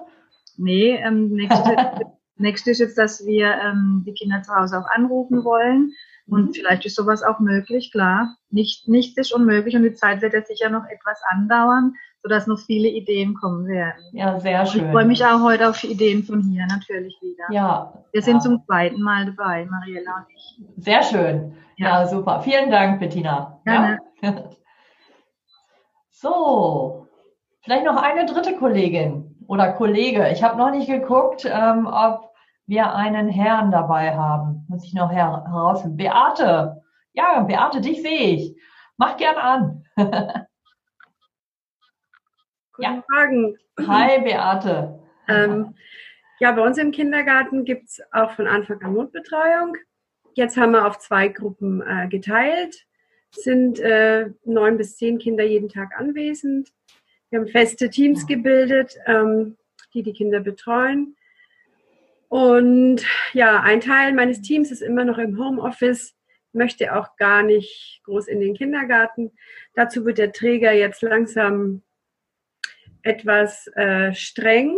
[0.56, 1.76] Nee, ähm, nächste,
[2.36, 5.92] nächste ist jetzt, dass wir ähm, die Kinder zu Hause auch anrufen wollen
[6.28, 6.54] und mhm.
[6.54, 8.36] vielleicht ist sowas auch möglich, klar.
[8.50, 12.58] Nicht, nichts ist unmöglich und die Zeit wird ja sicher noch etwas andauern, sodass noch
[12.58, 14.02] viele Ideen kommen werden.
[14.12, 14.86] Ja, sehr schön.
[14.86, 17.44] ich freue mich auch heute auf Ideen von hier natürlich wieder.
[17.50, 17.92] Ja.
[18.12, 18.40] Wir sind ja.
[18.40, 20.84] zum zweiten Mal dabei, Mariella und ich.
[20.84, 21.54] Sehr schön.
[21.76, 22.40] Ja, ja super.
[22.40, 23.60] Vielen Dank, Bettina.
[23.64, 23.98] Gerne.
[24.22, 24.50] Ja.
[26.18, 27.08] So,
[27.60, 30.30] vielleicht noch eine dritte Kollegin oder Kollege.
[30.30, 32.32] Ich habe noch nicht geguckt, ähm, ob
[32.66, 34.66] wir einen Herrn dabei haben.
[34.68, 35.96] Muss ich noch her herausfinden.
[35.96, 36.82] Beate.
[37.12, 38.56] Ja, Beate, dich sehe ich.
[38.96, 39.84] Mach gern an.
[42.72, 43.02] Guten ja.
[43.10, 43.56] Morgen.
[43.86, 44.98] Hi, Beate.
[45.28, 45.74] Ähm,
[46.40, 49.76] ja, bei uns im Kindergarten gibt es auch von Anfang an Notbetreuung.
[50.34, 52.86] Jetzt haben wir auf zwei Gruppen äh, geteilt.
[53.30, 56.70] Sind äh, neun bis zehn Kinder jeden Tag anwesend.
[57.30, 59.56] Wir haben feste Teams gebildet, ähm,
[59.94, 61.16] die die Kinder betreuen.
[62.28, 66.14] Und ja, ein Teil meines Teams ist immer noch im Homeoffice,
[66.52, 69.32] möchte auch gar nicht groß in den Kindergarten.
[69.74, 71.82] Dazu wird der Träger jetzt langsam
[73.02, 74.76] etwas äh, streng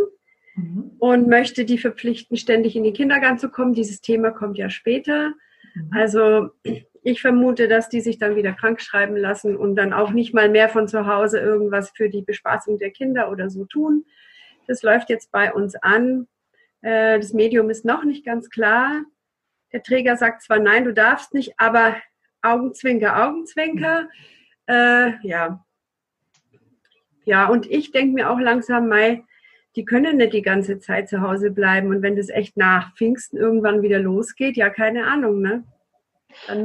[0.55, 0.93] mhm.
[0.99, 3.73] und möchte die verpflichten, ständig in den Kindergarten zu kommen.
[3.73, 5.33] Dieses Thema kommt ja später.
[5.75, 5.91] Mhm.
[5.93, 6.51] Also
[7.03, 10.51] ich vermute, dass die sich dann wieder krank schreiben lassen und dann auch nicht mal
[10.51, 14.05] mehr von zu Hause irgendwas für die Bespaßung der Kinder oder so tun.
[14.67, 16.27] Das läuft jetzt bei uns an
[16.83, 19.03] äh, das Medium ist noch nicht ganz klar.
[19.73, 21.97] Der Träger sagt zwar, nein, du darfst nicht, aber
[22.43, 24.09] Augenzwinker, Augenzwinker.
[24.67, 25.65] Äh, ja.
[27.25, 29.25] Ja, und ich denke mir auch langsam, Mai,
[29.77, 31.89] die können nicht die ganze Zeit zu Hause bleiben.
[31.89, 35.65] Und wenn das echt nach Pfingsten irgendwann wieder losgeht, ja, keine Ahnung, ne?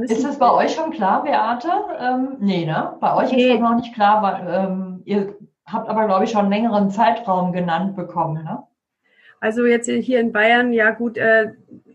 [0.02, 1.69] ist das bei euch schon klar, Beate?
[1.99, 2.95] Ähm, nee, ne?
[2.99, 3.43] Bei euch nee.
[3.43, 6.91] ist das noch nicht klar, weil ähm, ihr habt aber, glaube ich, schon einen längeren
[6.91, 8.63] Zeitraum genannt bekommen, ne?
[9.43, 11.51] Also jetzt hier in Bayern, ja gut, äh,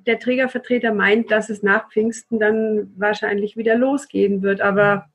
[0.06, 5.08] der Trägervertreter meint, dass es nach Pfingsten dann wahrscheinlich wieder losgehen wird, aber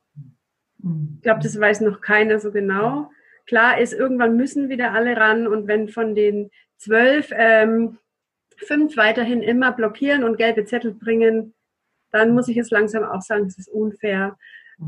[0.79, 3.11] ich glaube, das weiß noch keiner so genau.
[3.45, 7.99] Klar ist, irgendwann müssen wieder alle ran und wenn von den zwölf ähm,
[8.57, 11.53] fünf weiterhin immer blockieren und gelbe Zettel bringen,
[12.09, 14.39] dann muss ich es langsam auch sagen, es ist unfair.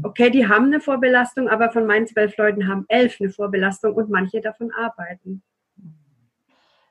[0.02, 4.10] okay, die haben eine Vorbelastung, aber von meinen zwölf Leuten haben elf eine Vorbelastung und
[4.10, 5.44] manche davon arbeiten.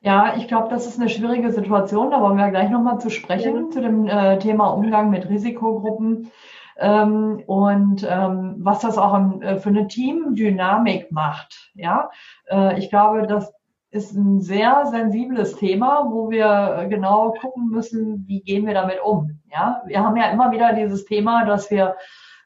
[0.04, 2.10] Ja, ich glaube, das ist eine schwierige Situation.
[2.10, 3.70] Da wollen wir gleich nochmal zu sprechen, ja.
[3.70, 6.30] zu dem äh, Thema Umgang mit Risikogruppen
[6.76, 11.70] ähm, und ähm, was das auch im, äh, für eine Teamdynamik macht.
[11.74, 12.10] Ja,
[12.50, 13.54] äh, ich glaube, das
[13.90, 19.40] ist ein sehr sensibles Thema, wo wir genau gucken müssen, wie gehen wir damit um.
[19.50, 21.96] Ja, wir haben ja immer wieder dieses Thema, dass wir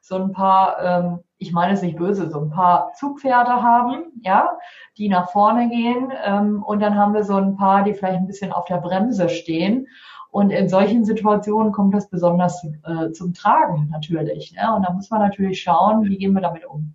[0.00, 4.58] so ein paar, ähm, ich meine es nicht böse, so ein paar Zugpferde haben, ja,
[4.96, 8.26] die nach vorne gehen ähm, und dann haben wir so ein paar, die vielleicht ein
[8.26, 9.86] bisschen auf der Bremse stehen.
[10.30, 14.52] Und in solchen Situationen kommt das besonders äh, zum Tragen natürlich.
[14.52, 14.74] Ne?
[14.74, 16.94] Und da muss man natürlich schauen, wie gehen wir damit um.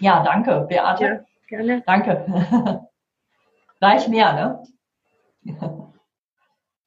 [0.00, 1.04] Ja, danke, Beate.
[1.04, 1.82] Ja, gerne.
[1.86, 2.86] Danke.
[3.80, 4.62] Gleich mehr, ne?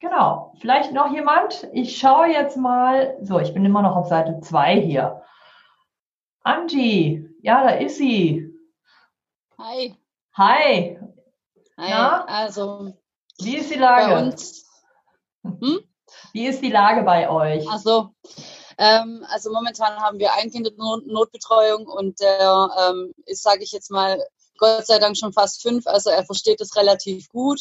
[0.00, 0.52] genau.
[0.60, 1.68] Vielleicht noch jemand?
[1.72, 3.16] Ich schaue jetzt mal.
[3.20, 5.22] So, ich bin immer noch auf Seite 2 hier.
[6.48, 8.54] Angie, ja, da ist sie.
[9.58, 9.94] Hi.
[10.34, 10.98] Hi.
[11.76, 11.90] Hi.
[11.90, 12.24] Na?
[12.24, 12.94] Also,
[13.38, 14.14] wie ist die Lage?
[14.14, 14.64] Bei uns.
[15.42, 15.80] Hm?
[16.32, 17.68] Wie ist die Lage bei euch?
[17.68, 18.14] Also,
[18.78, 23.72] ähm, also momentan haben wir ein Kind in Notbetreuung und der ähm, ist, sage ich
[23.72, 24.18] jetzt mal,
[24.56, 27.60] Gott sei Dank schon fast fünf, also er versteht es relativ gut,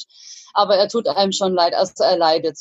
[0.53, 2.57] aber er tut einem schon leid, also er leidet.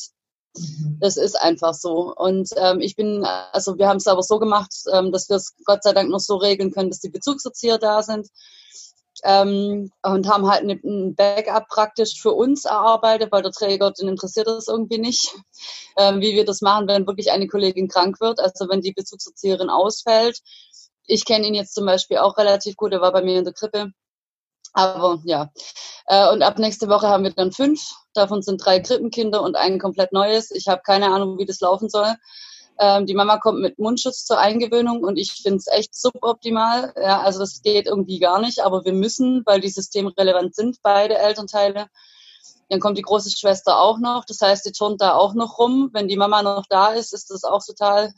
[0.59, 0.99] Mhm.
[1.01, 2.15] Das ist einfach so.
[2.15, 5.55] Und ähm, ich bin, also wir haben es aber so gemacht, ähm, dass wir es
[5.65, 8.29] Gott sei Dank noch so regeln können, dass die Bezugserzieher da sind.
[9.25, 14.47] Ähm, und haben halt ein Backup praktisch für uns erarbeitet, weil der Träger, den interessiert
[14.47, 15.35] das irgendwie nicht,
[15.97, 19.71] ähm, wie wir das machen, wenn wirklich eine Kollegin krank wird, also wenn die Bezugserzieherin
[19.71, 20.41] ausfällt.
[21.07, 23.55] Ich kenne ihn jetzt zum Beispiel auch relativ gut, er war bei mir in der
[23.55, 23.93] Krippe.
[24.77, 25.51] Aber ja,
[26.07, 27.81] äh, und ab nächste Woche haben wir dann fünf.
[28.13, 30.51] Davon sind drei Krippenkinder und ein komplett neues.
[30.51, 32.15] Ich habe keine Ahnung, wie das laufen soll.
[32.79, 36.93] Ähm, die Mama kommt mit Mundschutz zur Eingewöhnung und ich finde es echt suboptimal.
[36.95, 41.17] Ja, also das geht irgendwie gar nicht, aber wir müssen, weil die systemrelevant sind, beide
[41.17, 41.87] Elternteile.
[42.69, 44.27] Dann kommt die große Schwester auch noch.
[44.27, 45.89] Das heißt, die turnt da auch noch rum.
[45.95, 48.13] Wenn die Mama noch da ist, ist das auch total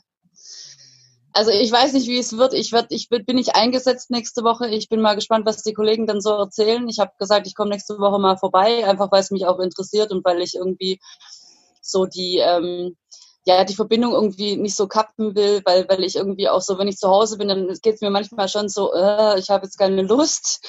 [1.33, 2.53] also ich weiß nicht, wie es wird.
[2.53, 4.67] Ich, werd, ich bin nicht eingesetzt nächste Woche.
[4.67, 6.87] Ich bin mal gespannt, was die Kollegen dann so erzählen.
[6.89, 10.11] Ich habe gesagt, ich komme nächste Woche mal vorbei, einfach weil es mich auch interessiert
[10.11, 10.99] und weil ich irgendwie
[11.81, 12.97] so die ähm,
[13.45, 16.87] ja die Verbindung irgendwie nicht so kappen will, weil weil ich irgendwie auch so, wenn
[16.87, 19.77] ich zu Hause bin, dann geht es mir manchmal schon so, äh, ich habe jetzt
[19.77, 20.65] keine Lust.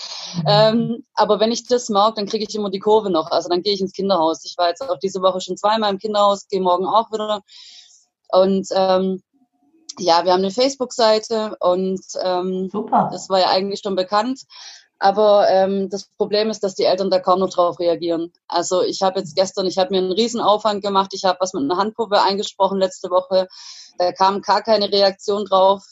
[0.47, 3.31] Ähm, aber wenn ich das mag, dann kriege ich immer die Kurve noch.
[3.31, 4.45] Also dann gehe ich ins Kinderhaus.
[4.45, 7.43] Ich war jetzt auch diese Woche schon zweimal im Kinderhaus, gehe morgen auch wieder.
[8.33, 9.23] Und ähm,
[10.01, 13.09] ja, wir haben eine Facebook-Seite und ähm, Super.
[13.13, 14.43] das war ja eigentlich schon bekannt.
[15.03, 18.33] Aber ähm, das Problem ist, dass die Eltern da kaum noch drauf reagieren.
[18.47, 21.63] Also ich habe jetzt gestern, ich habe mir einen Riesenaufwand gemacht, ich habe was mit
[21.63, 23.49] einer Handpuppe eingesprochen letzte Woche,
[23.97, 25.83] da kam gar keine Reaktion drauf.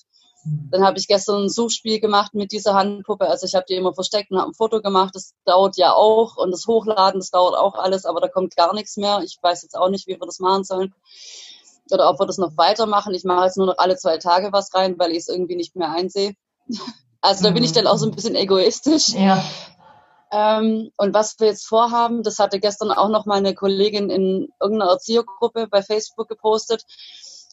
[0.71, 3.27] Dann habe ich gestern ein Suchspiel gemacht mit dieser Handpuppe.
[3.27, 5.15] Also ich habe die immer versteckt und habe ein Foto gemacht.
[5.15, 8.75] Das dauert ja auch und das Hochladen, das dauert auch alles, aber da kommt gar
[8.75, 9.21] nichts mehr.
[9.25, 10.95] Ich weiß jetzt auch nicht, wie wir das machen sollen
[11.93, 13.15] oder ob wir das noch weitermachen.
[13.15, 15.77] Ich mache jetzt nur noch alle zwei Tage was rein, weil ich es irgendwie nicht
[15.77, 16.35] mehr einsehe.
[17.21, 19.09] Also da bin ich dann auch so ein bisschen egoistisch.
[19.09, 19.43] Ja.
[20.31, 24.93] Ähm, und was wir jetzt vorhaben, das hatte gestern auch noch meine Kollegin in irgendeiner
[24.93, 26.85] Erziehergruppe bei Facebook gepostet,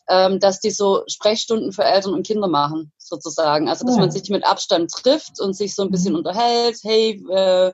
[0.08, 3.70] ähm, dass die so Sprechstunden für Eltern und Kinder machen, sozusagen.
[3.70, 4.02] Also dass ja.
[4.02, 6.20] man sich mit Abstand trifft und sich so ein bisschen mhm.
[6.20, 6.78] unterhält.
[6.84, 7.74] Hey, äh,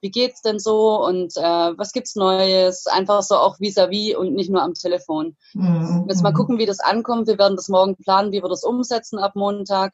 [0.00, 1.40] wie geht's denn so und äh,
[1.78, 2.86] was gibt's Neues?
[2.86, 5.36] Einfach so auch vis-à-vis -vis und nicht nur am Telefon.
[5.54, 6.06] Mhm.
[6.08, 7.26] Jetzt mal gucken, wie das ankommt.
[7.26, 9.92] Wir werden das morgen planen, wie wir das umsetzen ab Montag.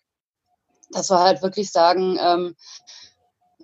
[0.91, 2.55] Dass wir halt wirklich sagen, ähm,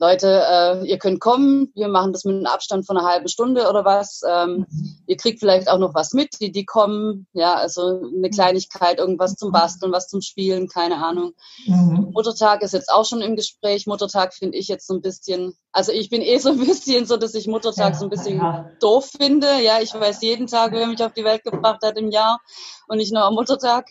[0.02, 3.68] Leute, äh, ihr könnt kommen, wir machen das mit einem Abstand von einer halben Stunde
[3.68, 4.22] oder was.
[4.28, 4.66] Ähm.
[5.06, 9.36] Ihr kriegt vielleicht auch noch was mit, die, die kommen, ja, also eine Kleinigkeit, irgendwas
[9.36, 11.34] zum Basteln, was zum Spielen, keine Ahnung.
[11.66, 12.10] Mhm.
[12.12, 13.86] Muttertag ist jetzt auch schon im Gespräch.
[13.86, 17.16] Muttertag finde ich jetzt so ein bisschen, also ich bin eh so ein bisschen so,
[17.16, 18.70] dass ich Muttertag ja, so ein bisschen ja.
[18.80, 19.60] doof finde.
[19.62, 22.40] Ja, ich weiß jeden Tag, wer mich auf die Welt gebracht hat im Jahr
[22.88, 23.90] und nicht nur am Muttertag.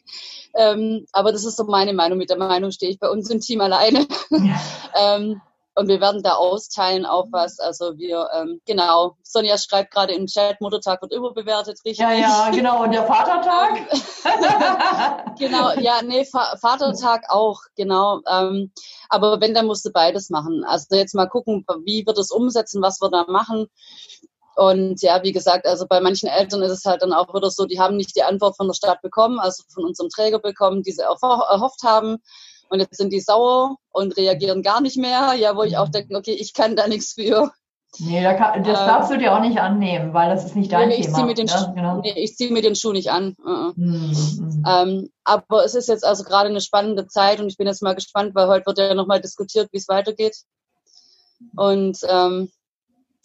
[0.56, 2.18] Ähm, aber das ist so meine Meinung.
[2.18, 4.06] Mit der Meinung stehe ich bei uns im Team alleine.
[4.30, 4.62] Ja.
[5.18, 5.42] ähm,
[5.82, 7.58] und wir werden da austeilen auch was.
[7.60, 11.98] Also wir, ähm, genau, Sonja schreibt gerade im Chat, Muttertag wird überbewertet, richtig?
[11.98, 12.84] Ja, ja, genau.
[12.84, 13.90] Und der Vatertag?
[15.40, 18.22] genau, ja, nee, Va Vatertag auch, genau.
[18.30, 18.72] Ähm,
[19.10, 20.64] aber wenn, dann musst du beides machen.
[20.64, 23.66] Also jetzt mal gucken, wie wird es umsetzen, was wir da machen.
[24.56, 27.66] Und ja, wie gesagt, also bei manchen Eltern ist es halt dann auch wieder so,
[27.66, 30.92] die haben nicht die Antwort von der Stadt bekommen, also von unserem Träger bekommen, die
[30.92, 32.18] sie erhofft haben.
[32.72, 35.34] Und jetzt sind die sauer und reagieren gar nicht mehr.
[35.34, 37.52] Ja, wo ich auch denke, okay, ich kann da nichts für.
[38.00, 40.72] Nee, da kann, das ähm, darfst du dir auch nicht annehmen, weil das ist nicht
[40.72, 41.08] dein nee, Thema.
[41.10, 41.74] Ich zieh mir den, ne?
[41.76, 42.00] genau.
[42.00, 43.36] nee, ich ziehe mir den Schuh nicht an.
[43.44, 44.64] Uh -uh.
[44.66, 47.94] Ähm, aber es ist jetzt also gerade eine spannende Zeit und ich bin jetzt mal
[47.94, 50.38] gespannt, weil heute wird ja nochmal diskutiert, wie es weitergeht.
[51.58, 52.50] Und ähm,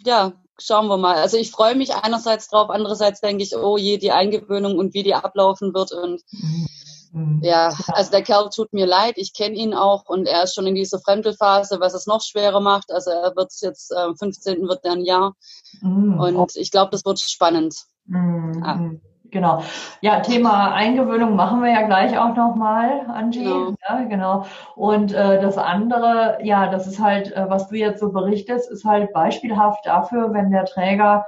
[0.05, 1.17] ja, schauen wir mal.
[1.17, 5.05] Also ich freue mich einerseits drauf, andererseits denke ich, oh je, die Eingewöhnung und wie
[5.05, 6.66] die ablaufen wird und mhm.
[7.13, 7.41] Mhm.
[7.43, 10.67] Ja, also der Kerl tut mir leid, ich kenne ihn auch und er ist schon
[10.67, 12.93] in dieser Fremdelphase, was es noch schwerer macht.
[12.93, 14.69] Also er wird jetzt, äh, 15.
[14.69, 15.35] wird er ein Jahr
[15.81, 16.19] mhm.
[16.19, 17.75] und ich glaube, das wird spannend.
[18.07, 18.63] Mhm.
[18.65, 18.91] Ja.
[19.31, 19.63] Genau.
[20.01, 23.45] Ja, Thema Eingewöhnung machen wir ja gleich auch nochmal, Angie.
[23.45, 23.75] Genau.
[23.89, 24.47] Ja, genau.
[24.75, 28.85] Und äh, das andere, ja, das ist halt, äh, was du jetzt so berichtest, ist
[28.85, 31.27] halt beispielhaft dafür, wenn der Träger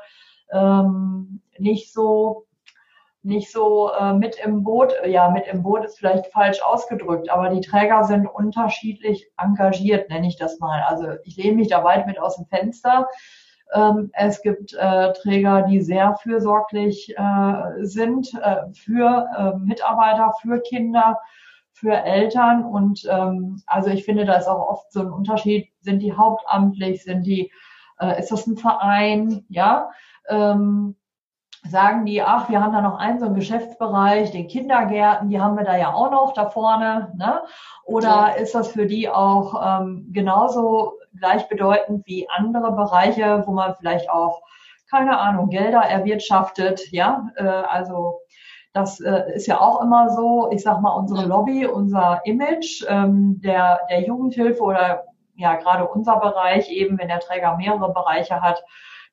[0.52, 2.46] ähm, nicht so
[3.22, 7.50] nicht so äh, mit im Boot, ja, mit im Boot ist vielleicht falsch ausgedrückt, aber
[7.50, 10.82] die Träger sind unterschiedlich engagiert, nenne ich das mal.
[10.86, 13.08] Also ich lehne mich da weit mit aus dem Fenster.
[13.74, 20.60] Ähm, es gibt äh, Träger, die sehr fürsorglich äh, sind äh, für äh, Mitarbeiter, für
[20.60, 21.18] Kinder,
[21.72, 22.64] für Eltern.
[22.64, 27.04] Und ähm, also ich finde, da ist auch oft so ein Unterschied, sind die hauptamtlich,
[27.04, 27.52] sind die,
[28.00, 29.90] äh, ist das ein Verein, ja?
[30.28, 30.96] Ähm,
[31.70, 35.56] sagen die, ach, wir haben da noch einen so einen Geschäftsbereich, den Kindergärten, die haben
[35.56, 37.12] wir da ja auch noch da vorne.
[37.16, 37.42] Ne?
[37.84, 38.28] Oder ja.
[38.28, 44.42] ist das für die auch ähm, genauso gleichbedeutend wie andere Bereiche, wo man vielleicht auch,
[44.90, 46.90] keine Ahnung, Gelder erwirtschaftet?
[46.92, 48.20] Ja, äh, also
[48.72, 53.40] das äh, ist ja auch immer so, ich sag mal, unsere Lobby, unser Image ähm,
[53.42, 55.04] der, der Jugendhilfe oder
[55.34, 58.62] ja gerade unser Bereich, eben wenn der Träger mehrere Bereiche hat,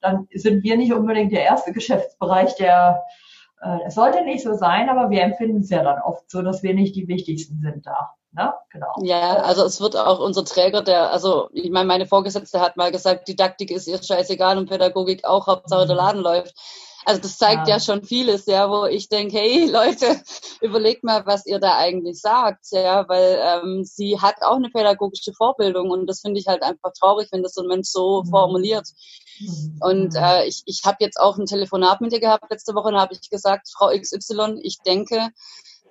[0.01, 3.03] dann sind wir nicht unbedingt der erste Geschäftsbereich, der
[3.62, 6.63] äh, es sollte nicht so sein, aber wir empfinden es ja dann oft so, dass
[6.63, 8.12] wir nicht die wichtigsten sind da.
[8.34, 8.53] Ne?
[8.69, 8.93] Genau.
[9.01, 12.91] Ja, also es wird auch unser Träger, der, also ich meine, meine Vorgesetzte hat mal
[12.91, 16.01] gesagt, Didaktik ist ihr scheißegal und Pädagogik auch, Hauptsache der mhm.
[16.01, 16.53] Laden läuft.
[17.05, 20.19] Also das zeigt ja, ja schon vieles, ja, wo ich denke, hey Leute,
[20.61, 25.33] überlegt mal, was ihr da eigentlich sagt, ja, weil ähm, sie hat auch eine pädagogische
[25.33, 28.29] Vorbildung und das finde ich halt einfach traurig, wenn das so ein Mensch so mhm.
[28.29, 28.87] formuliert.
[29.39, 29.77] Mhm.
[29.81, 32.97] Und äh, ich, ich habe jetzt auch ein Telefonat mit ihr gehabt letzte Woche und
[32.97, 35.29] habe ich gesagt, Frau XY, ich denke,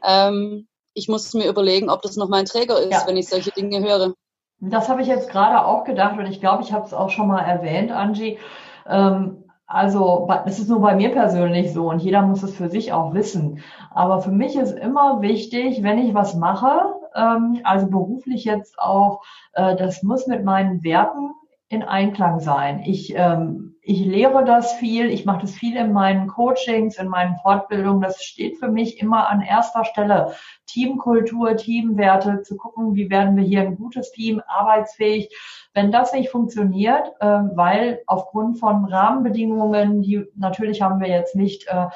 [0.03, 3.05] ähm, ich muss mir überlegen, ob das noch mein Träger ist, ja.
[3.07, 4.15] wenn ich solche Dinge höre.
[4.61, 7.29] Das habe ich jetzt gerade auch gedacht und ich glaube, ich habe es auch schon
[7.29, 8.39] mal erwähnt, Angie.
[8.87, 12.93] Ähm, also, es ist nur bei mir persönlich so und jeder muss es für sich
[12.93, 13.61] auch wissen.
[13.91, 19.23] Aber für mich ist immer wichtig, wenn ich was mache, ähm, also beruflich jetzt auch,
[19.55, 21.33] äh, das muss mit meinen Werten
[21.69, 22.83] in Einklang sein.
[22.85, 27.37] Ich, ähm, ich lehre das viel, ich mache das viel in meinen Coachings, in meinen
[27.37, 28.01] Fortbildungen.
[28.01, 30.33] Das steht für mich immer an erster Stelle.
[30.67, 35.35] Teamkultur, Teamwerte, zu gucken, wie werden wir hier ein gutes Team, arbeitsfähig.
[35.75, 41.67] Wenn das nicht funktioniert, äh, weil aufgrund von Rahmenbedingungen, die natürlich haben wir jetzt nicht
[41.69, 41.87] äh,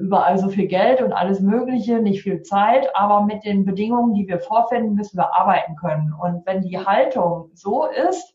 [0.00, 4.26] überall so viel Geld und alles Mögliche, nicht viel Zeit, aber mit den Bedingungen, die
[4.26, 6.12] wir vorfinden, müssen wir arbeiten können.
[6.12, 8.34] Und wenn die Haltung so ist,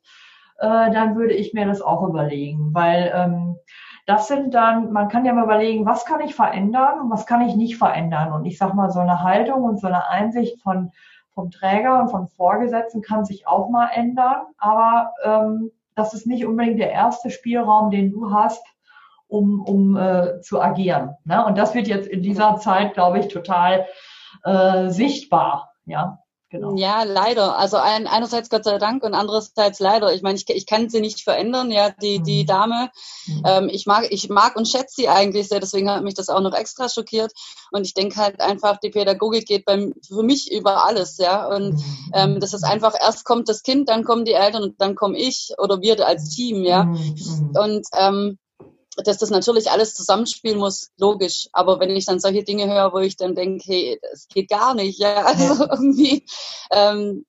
[0.60, 3.58] äh, dann würde ich mir das auch überlegen, weil ähm,
[4.06, 7.42] das sind dann, man kann ja mal überlegen, was kann ich verändern und was kann
[7.42, 8.34] ich nicht verändern.
[8.34, 10.92] Und ich sag mal, so eine Haltung und so eine Einsicht von
[11.40, 16.46] vom Träger und von Vorgesetzten kann sich auch mal ändern, aber ähm, das ist nicht
[16.46, 18.66] unbedingt der erste Spielraum, den du hast,
[19.28, 21.16] um, um äh, zu agieren.
[21.24, 21.46] Ne?
[21.46, 23.86] Und das wird jetzt in dieser Zeit, glaube ich, total
[24.44, 25.72] äh, sichtbar.
[25.86, 26.20] Ja.
[26.52, 26.76] Genau.
[26.76, 27.60] Ja, leider.
[27.60, 30.12] Also ein, einerseits Gott sei Dank und andererseits leider.
[30.14, 32.48] Ich meine, ich, ich kann sie nicht verändern, ja, die, die mhm.
[32.48, 32.90] Dame.
[33.28, 33.44] Mhm.
[33.46, 36.42] Ähm, ich mag, ich mag und schätze sie eigentlich sehr, deswegen hat mich das auch
[36.42, 37.34] noch extra schockiert.
[37.72, 41.46] Und ich denke halt einfach, die Pädagogik geht beim, für mich über alles, ja.
[41.46, 42.12] Und mhm.
[42.14, 45.20] ähm, das ist einfach, erst kommt das Kind, dann kommen die Eltern und dann komme
[45.20, 46.86] ich oder wir als Team, ja.
[46.86, 47.52] Mhm.
[47.54, 48.40] Und ähm,
[49.04, 51.50] dass das natürlich alles zusammenspielen muss, logisch.
[51.54, 54.74] Aber wenn ich dann solche Dinge höre, wo ich dann denke, hey, das geht gar
[54.74, 56.26] nicht, ja, also irgendwie
[56.72, 57.26] ähm,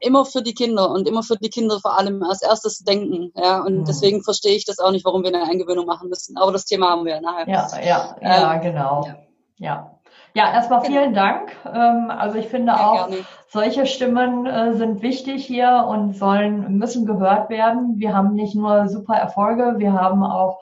[0.00, 3.60] immer für die Kinder und immer für die Kinder vor allem als erstes denken, ja.
[3.60, 3.84] Und mhm.
[3.84, 6.36] deswegen verstehe ich das auch nicht, warum wir eine Eingewöhnung machen müssen.
[6.36, 7.48] Aber das Thema haben wir nachher.
[7.48, 9.06] Ja, ja, ja, ähm, genau.
[9.06, 9.16] Ja.
[9.58, 9.90] ja.
[10.36, 10.92] Ja, erstmal genau.
[10.92, 11.52] vielen Dank.
[11.64, 13.24] Ähm, also ich finde ja, auch, gerne.
[13.48, 17.94] solche Stimmen äh, sind wichtig hier und sollen, müssen gehört werden.
[17.98, 20.60] Wir haben nicht nur super Erfolge, wir haben auch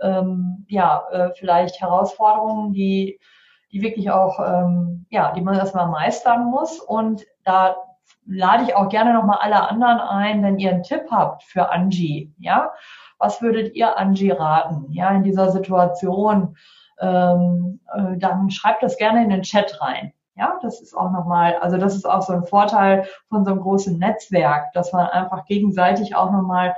[0.00, 3.20] ähm, ja, äh, vielleicht Herausforderungen, die,
[3.72, 6.80] die wirklich auch, ähm, ja, die man erstmal meistern muss.
[6.80, 7.76] Und da
[8.26, 12.32] lade ich auch gerne nochmal alle anderen ein, wenn ihr einen Tipp habt für Angie,
[12.38, 12.72] ja.
[13.18, 16.56] Was würdet ihr Angie raten, ja, in dieser Situation?
[17.00, 20.12] Ähm, äh, dann schreibt das gerne in den Chat rein.
[20.36, 23.60] Ja, das ist auch nochmal, also das ist auch so ein Vorteil von so einem
[23.60, 26.74] großen Netzwerk, dass man einfach gegenseitig auch nochmal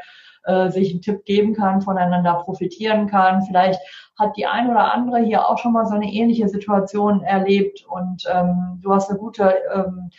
[0.47, 3.43] äh, sich einen Tipp geben kann, voneinander profitieren kann.
[3.43, 3.81] Vielleicht
[4.19, 8.25] hat die ein oder andere hier auch schon mal so eine ähnliche Situation erlebt und
[8.33, 10.11] ähm, du hast eine gute ähm,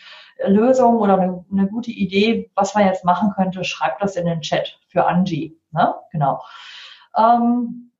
[0.45, 4.41] Lösung oder eine, eine, gute Idee, was man jetzt machen könnte, schreib das in den
[4.41, 5.57] Chat für Angie.
[5.71, 5.95] Ne?
[6.11, 6.41] Genau.
[7.17, 7.91] Ähm,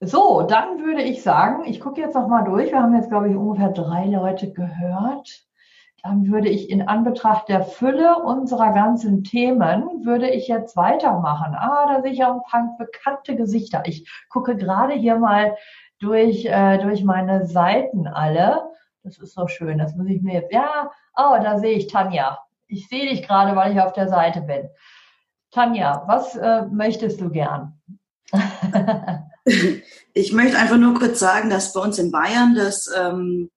[0.00, 2.70] so, dann würde ich sagen, ich gucke jetzt noch mal durch.
[2.70, 5.47] Wir haben jetzt, glaube ich, ungefähr drei Leute gehört.
[6.02, 11.56] Dann würde ich in Anbetracht der Fülle unserer ganzen Themen, würde ich jetzt weitermachen.
[11.56, 13.82] Ah, da sehe ich auch ein paar bekannte Gesichter.
[13.84, 15.56] Ich gucke gerade hier mal
[15.98, 18.62] durch, äh, durch meine Seiten alle.
[19.02, 19.78] Das ist so schön.
[19.78, 22.38] Das muss ich mir jetzt, ja, oh, da sehe ich Tanja.
[22.68, 24.68] Ich sehe dich gerade, weil ich auf der Seite bin.
[25.50, 27.80] Tanja, was äh, möchtest du gern?
[30.14, 33.50] ich möchte einfach nur kurz sagen, dass bei uns in Bayern das ähm,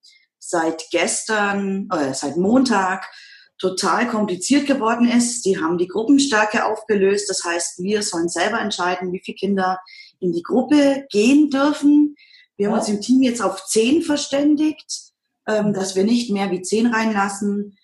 [0.51, 3.09] seit gestern, äh, seit Montag
[3.57, 5.45] total kompliziert geworden ist.
[5.45, 7.29] Die haben die Gruppenstärke aufgelöst.
[7.29, 9.79] Das heißt, wir sollen selber entscheiden, wie viele Kinder
[10.19, 12.15] in die Gruppe gehen dürfen.
[12.57, 15.13] Wir haben uns im Team jetzt auf zehn verständigt,
[15.47, 17.77] ähm, dass wir nicht mehr wie zehn reinlassen.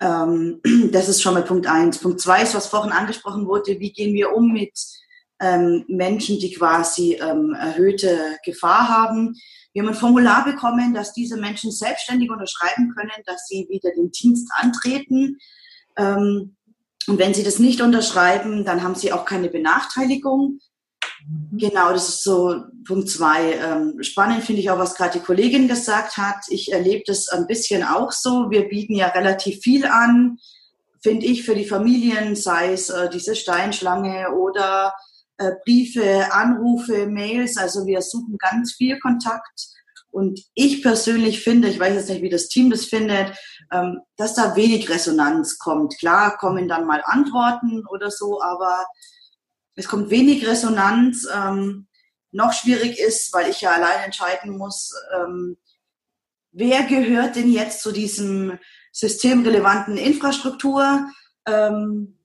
[0.00, 0.60] Ähm,
[0.92, 1.98] das ist schon mal Punkt eins.
[1.98, 4.72] Punkt zwei ist, was vorhin angesprochen wurde, wie gehen wir um mit
[5.40, 9.36] ähm, Menschen, die quasi ähm, erhöhte Gefahr haben.
[9.74, 14.12] Wir haben ein Formular bekommen, dass diese Menschen selbstständig unterschreiben können, dass sie wieder den
[14.12, 15.38] Dienst antreten.
[15.96, 16.56] Ähm,
[17.08, 20.60] und wenn sie das nicht unterschreiben, dann haben sie auch keine Benachteiligung.
[21.26, 21.58] Mhm.
[21.58, 23.54] Genau, das ist so Punkt zwei.
[23.54, 26.44] Ähm, spannend finde ich auch, was gerade die Kollegin gesagt hat.
[26.50, 28.50] Ich erlebe das ein bisschen auch so.
[28.50, 30.38] Wir bieten ja relativ viel an,
[31.02, 34.94] finde ich, für die Familien, sei es äh, diese Steinschlange oder
[35.44, 37.56] äh, Briefe, Anrufe, Mails.
[37.56, 39.68] Also wir suchen ganz viel Kontakt.
[40.10, 43.36] Und ich persönlich finde, ich weiß jetzt nicht, wie das Team das findet,
[43.72, 45.98] ähm, dass da wenig Resonanz kommt.
[45.98, 48.86] Klar kommen dann mal Antworten oder so, aber
[49.74, 51.26] es kommt wenig Resonanz.
[51.34, 51.88] Ähm,
[52.30, 55.56] noch schwierig ist, weil ich ja allein entscheiden muss, ähm,
[56.52, 58.58] wer gehört denn jetzt zu diesem
[58.92, 61.08] systemrelevanten Infrastruktur?
[61.46, 62.18] Ähm,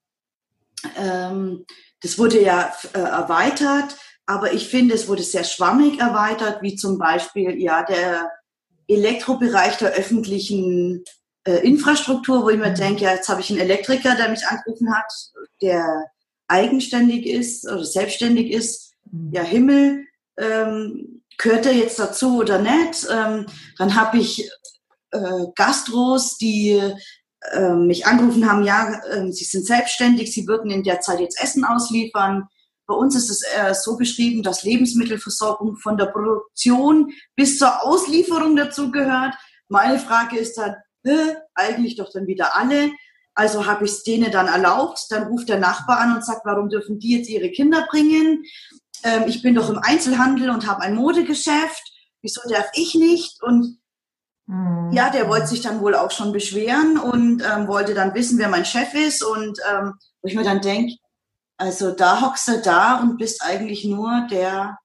[2.01, 6.97] das wurde ja äh, erweitert, aber ich finde, es wurde sehr schwammig erweitert, wie zum
[6.97, 8.31] Beispiel ja der
[8.87, 11.03] Elektrobereich der öffentlichen
[11.45, 12.75] äh, Infrastruktur, wo ich mir mhm.
[12.75, 15.11] denke, ja, jetzt habe ich einen Elektriker, der mich angerufen hat,
[15.61, 16.05] der
[16.47, 18.93] eigenständig ist oder selbstständig ist.
[19.11, 19.31] Mhm.
[19.33, 20.05] Ja, Himmel,
[20.37, 23.07] ähm, gehört er jetzt dazu oder nicht?
[23.11, 23.45] Ähm,
[23.77, 24.49] dann habe ich
[25.11, 26.79] äh, Gastros, die
[27.51, 31.41] äh, mich angerufen haben, ja, äh, sie sind selbstständig, sie würden in der Zeit jetzt
[31.41, 32.47] Essen ausliefern.
[32.85, 38.55] Bei uns ist es äh, so beschrieben, dass Lebensmittelversorgung von der Produktion bis zur Auslieferung
[38.55, 39.35] dazu gehört.
[39.67, 42.91] Meine Frage ist dann, äh, eigentlich doch dann wieder alle.
[43.35, 45.05] Also habe ich es denen dann erlaubt.
[45.09, 48.43] Dann ruft der Nachbar an und sagt, warum dürfen die jetzt ihre Kinder bringen?
[49.03, 51.93] Ähm, ich bin doch im Einzelhandel und habe ein Modegeschäft.
[52.21, 53.41] Wieso darf ich nicht?
[53.43, 53.78] Und
[54.49, 54.91] Mhm.
[54.91, 58.49] Ja, der wollte sich dann wohl auch schon beschweren und ähm, wollte dann wissen, wer
[58.49, 59.23] mein Chef ist.
[59.23, 60.95] Und ähm, wo ich mir dann denke,
[61.57, 64.79] also da hockst du da und bist eigentlich nur der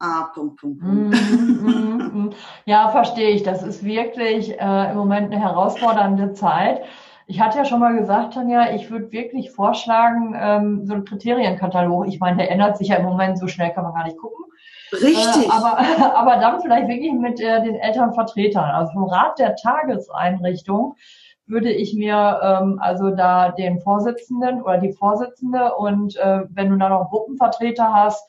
[0.00, 0.24] A.
[0.34, 1.14] Punkt, Punkt, Punkt.
[1.14, 2.32] Mhm, mhm,
[2.64, 3.44] ja, verstehe ich.
[3.44, 6.82] Das ist wirklich äh, im Moment eine herausfordernde Zeit.
[7.26, 12.08] Ich hatte ja schon mal gesagt, Tanja, ich würde wirklich vorschlagen, ähm, so ein Kriterienkatalog.
[12.08, 14.44] Ich meine, der ändert sich ja im Moment so schnell, kann man gar nicht gucken.
[15.02, 15.46] Richtig.
[15.46, 15.78] Äh, aber,
[16.16, 18.70] aber dann vielleicht wirklich mit äh, den Elternvertretern.
[18.70, 20.96] Also vom Rat der Tageseinrichtung
[21.46, 26.76] würde ich mir ähm, also da den Vorsitzenden oder die Vorsitzende und äh, wenn du
[26.78, 28.28] da noch Gruppenvertreter hast,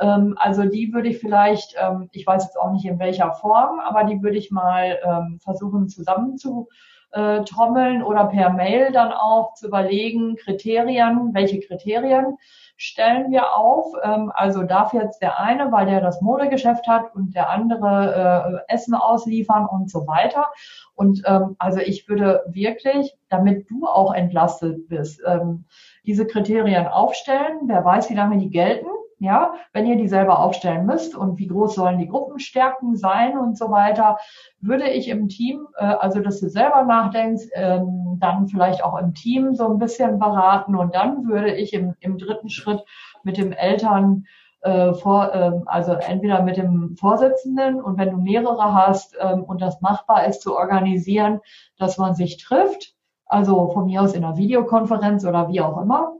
[0.00, 3.80] ähm, also die würde ich vielleicht, ähm, ich weiß jetzt auch nicht in welcher Form,
[3.80, 6.68] aber die würde ich mal ähm, versuchen zusammen zu
[7.12, 12.38] äh, trommeln oder per Mail dann auch zu überlegen, Kriterien, welche Kriterien
[12.76, 13.92] stellen wir auf.
[14.02, 18.72] Ähm, also darf jetzt der eine, weil der das Modegeschäft hat und der andere äh,
[18.74, 20.46] Essen ausliefern und so weiter.
[20.94, 25.64] Und ähm, also ich würde wirklich, damit du auch entlastet bist, ähm,
[26.06, 27.60] diese Kriterien aufstellen.
[27.66, 28.88] Wer weiß, wie lange die gelten
[29.22, 33.56] ja, wenn ihr die selber aufstellen müsst und wie groß sollen die Gruppenstärken sein und
[33.56, 34.18] so weiter,
[34.60, 39.14] würde ich im Team, äh, also dass du selber nachdenkst, ähm, dann vielleicht auch im
[39.14, 42.84] Team so ein bisschen beraten und dann würde ich im, im dritten Schritt
[43.22, 44.24] mit dem Eltern
[44.62, 49.60] äh, vor, äh, also entweder mit dem Vorsitzenden und wenn du mehrere hast ähm, und
[49.60, 51.40] das machbar ist zu organisieren,
[51.78, 52.94] dass man sich trifft,
[53.26, 56.12] also von mir aus in einer Videokonferenz oder wie auch immer,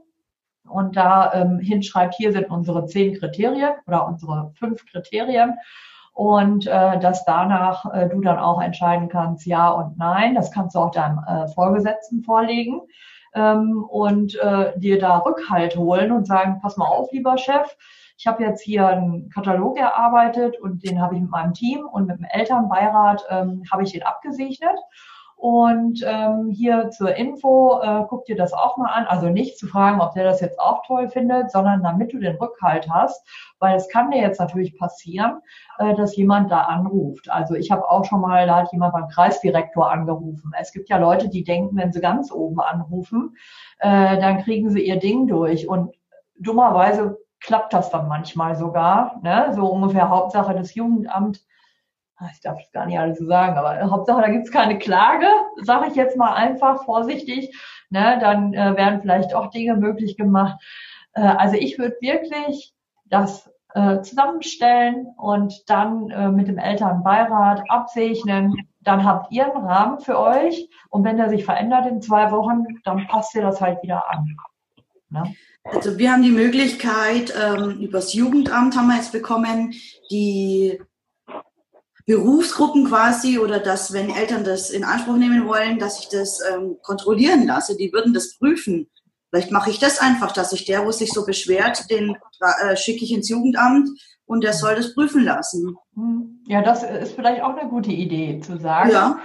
[0.67, 5.55] und da ähm, hinschreibt, hier sind unsere zehn Kriterien oder unsere fünf Kriterien
[6.13, 10.35] und äh, dass danach äh, du dann auch entscheiden kannst, ja und nein.
[10.35, 12.81] Das kannst du auch deinem äh, Vorgesetzten vorlegen.
[13.33, 17.75] ähm, und äh, dir da Rückhalt holen und sagen, pass mal auf, lieber Chef,
[18.17, 22.07] ich habe jetzt hier einen Katalog erarbeitet und den habe ich mit meinem Team und
[22.07, 24.77] mit dem Elternbeirat ähm, habe ich den abgesegnet.
[25.43, 29.07] Und ähm, hier zur Info, äh, guck dir das auch mal an.
[29.07, 32.37] Also nicht zu fragen, ob der das jetzt auch toll findet, sondern damit du den
[32.37, 33.27] Rückhalt hast,
[33.59, 35.41] weil es kann dir jetzt natürlich passieren,
[35.79, 37.29] äh, dass jemand da anruft.
[37.29, 40.53] Also ich habe auch schon mal, da hat jemand beim Kreisdirektor angerufen.
[40.57, 43.35] Es gibt ja Leute, die denken, wenn sie ganz oben anrufen,
[43.79, 45.67] äh, dann kriegen sie ihr Ding durch.
[45.67, 45.93] Und
[46.39, 49.19] dummerweise klappt das dann manchmal sogar.
[49.21, 49.51] Ne?
[49.53, 51.41] So ungefähr Hauptsache des Jugendamt
[52.31, 55.27] ich darf das gar nicht alles so sagen, aber Hauptsache, da gibt es keine Klage,
[55.61, 57.55] sage ich jetzt mal einfach vorsichtig.
[57.89, 60.59] Ne, dann äh, werden vielleicht auch Dinge möglich gemacht.
[61.13, 62.73] Äh, also ich würde wirklich
[63.05, 68.67] das äh, zusammenstellen und dann äh, mit dem Elternbeirat absegnen.
[68.81, 72.65] Dann habt ihr einen Rahmen für euch und wenn der sich verändert in zwei Wochen,
[72.83, 74.35] dann passt ihr das halt wieder an.
[75.09, 75.35] Ne?
[75.63, 79.73] Also wir haben die Möglichkeit, ähm, übers Jugendamt haben wir jetzt bekommen,
[80.11, 80.79] die
[82.05, 86.77] Berufsgruppen quasi oder dass, wenn Eltern das in Anspruch nehmen wollen, dass ich das ähm,
[86.83, 87.77] kontrollieren lasse.
[87.77, 88.89] Die würden das prüfen.
[89.29, 93.03] Vielleicht mache ich das einfach, dass ich der, wo sich so beschwert, den äh, schicke
[93.03, 93.89] ich ins Jugendamt
[94.25, 95.75] und der soll das prüfen lassen.
[95.95, 96.43] Hm.
[96.47, 98.91] Ja, das ist vielleicht auch eine gute Idee zu sagen.
[98.91, 99.19] Ja.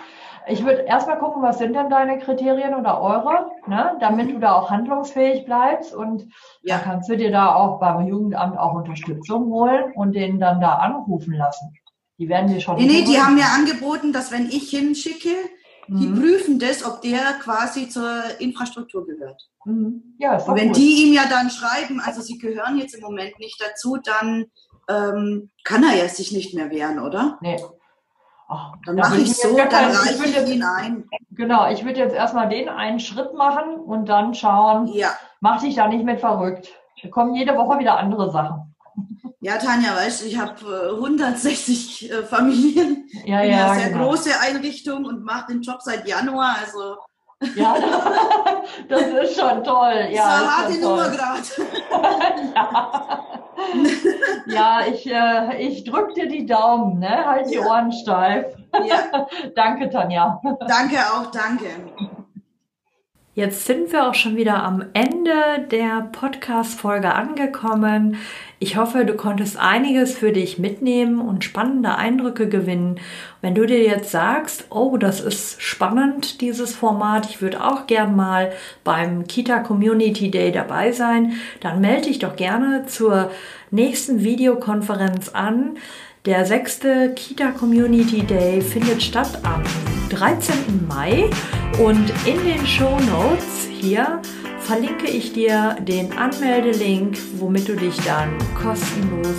[0.47, 4.55] Ich würde erstmal gucken, was sind denn deine Kriterien oder eure, ne, damit du da
[4.55, 6.26] auch handlungsfähig bleibst und
[6.62, 6.76] ja.
[6.76, 10.76] dann kannst du dir da auch beim Jugendamt auch Unterstützung holen und den dann da
[10.76, 11.74] anrufen lassen.
[12.19, 12.77] Die werden dir schon.
[12.77, 15.35] Nee, nee, die haben mir angeboten, dass wenn ich hinschicke,
[15.87, 16.01] mhm.
[16.01, 19.41] die prüfen das, ob der quasi zur Infrastruktur gehört.
[19.64, 20.16] Mhm.
[20.19, 20.77] Ja, ist Und wenn gut.
[20.77, 24.47] die ihm ja dann schreiben, also sie gehören jetzt im Moment nicht dazu, dann
[24.89, 27.39] ähm, kann er ja sich nicht mehr wehren, oder?
[27.41, 27.62] Nee.
[28.49, 31.05] Ach, dann mache ich so, dann reiche ich, ich ihn ein.
[31.33, 35.11] Genau, ich würde jetzt erstmal den einen Schritt machen und dann schauen, ja.
[35.41, 36.73] mach dich da nicht mit verrückt.
[37.03, 38.75] Da kommen jede Woche wieder andere Sachen.
[39.41, 44.09] Ja, Tanja, weißt du, ich habe 160 äh, Familien ja, in einer sehr genau.
[44.09, 46.57] große Einrichtung und mache den Job seit Januar.
[46.61, 46.97] Also
[47.55, 47.76] ja,
[48.89, 50.09] das ist schon toll.
[50.11, 51.43] Ja, das eine harte Nummer gerade.
[52.55, 53.24] ja.
[54.47, 57.24] ja, ich, äh, ich drücke dir die Daumen, ne?
[57.24, 57.66] Halt die ja.
[57.66, 58.57] Ohren steif.
[58.84, 59.28] Ja.
[59.55, 60.41] danke, Tanja.
[60.66, 61.66] Danke auch, danke.
[63.39, 65.30] Jetzt sind wir auch schon wieder am Ende
[65.70, 68.16] der Podcast-Folge angekommen.
[68.59, 72.99] Ich hoffe, du konntest einiges für dich mitnehmen und spannende Eindrücke gewinnen.
[73.41, 78.16] Wenn du dir jetzt sagst, oh, das ist spannend, dieses Format, ich würde auch gern
[78.16, 78.51] mal
[78.82, 83.30] beim Kita Community Day dabei sein, dann melde dich doch gerne zur
[83.70, 85.76] nächsten Videokonferenz an.
[86.26, 89.62] Der sechste Kita Community Day findet statt am
[90.09, 90.86] 13.
[90.88, 91.30] Mai
[91.78, 94.20] und in den Show Notes hier
[94.61, 99.36] verlinke ich dir den Anmeldelink, womit du dich dann kostenlos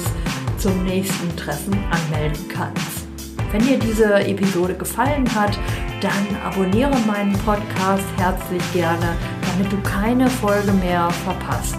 [0.58, 3.08] zum nächsten Treffen anmelden kannst.
[3.52, 5.58] Wenn dir diese Episode gefallen hat,
[6.02, 11.78] dann abonniere meinen Podcast herzlich gerne, damit du keine Folge mehr verpasst.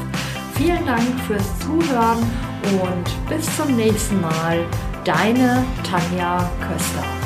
[0.54, 2.18] Vielen Dank fürs Zuhören
[2.82, 4.64] und bis zum nächsten Mal.
[5.04, 7.19] Deine Tanja Köster.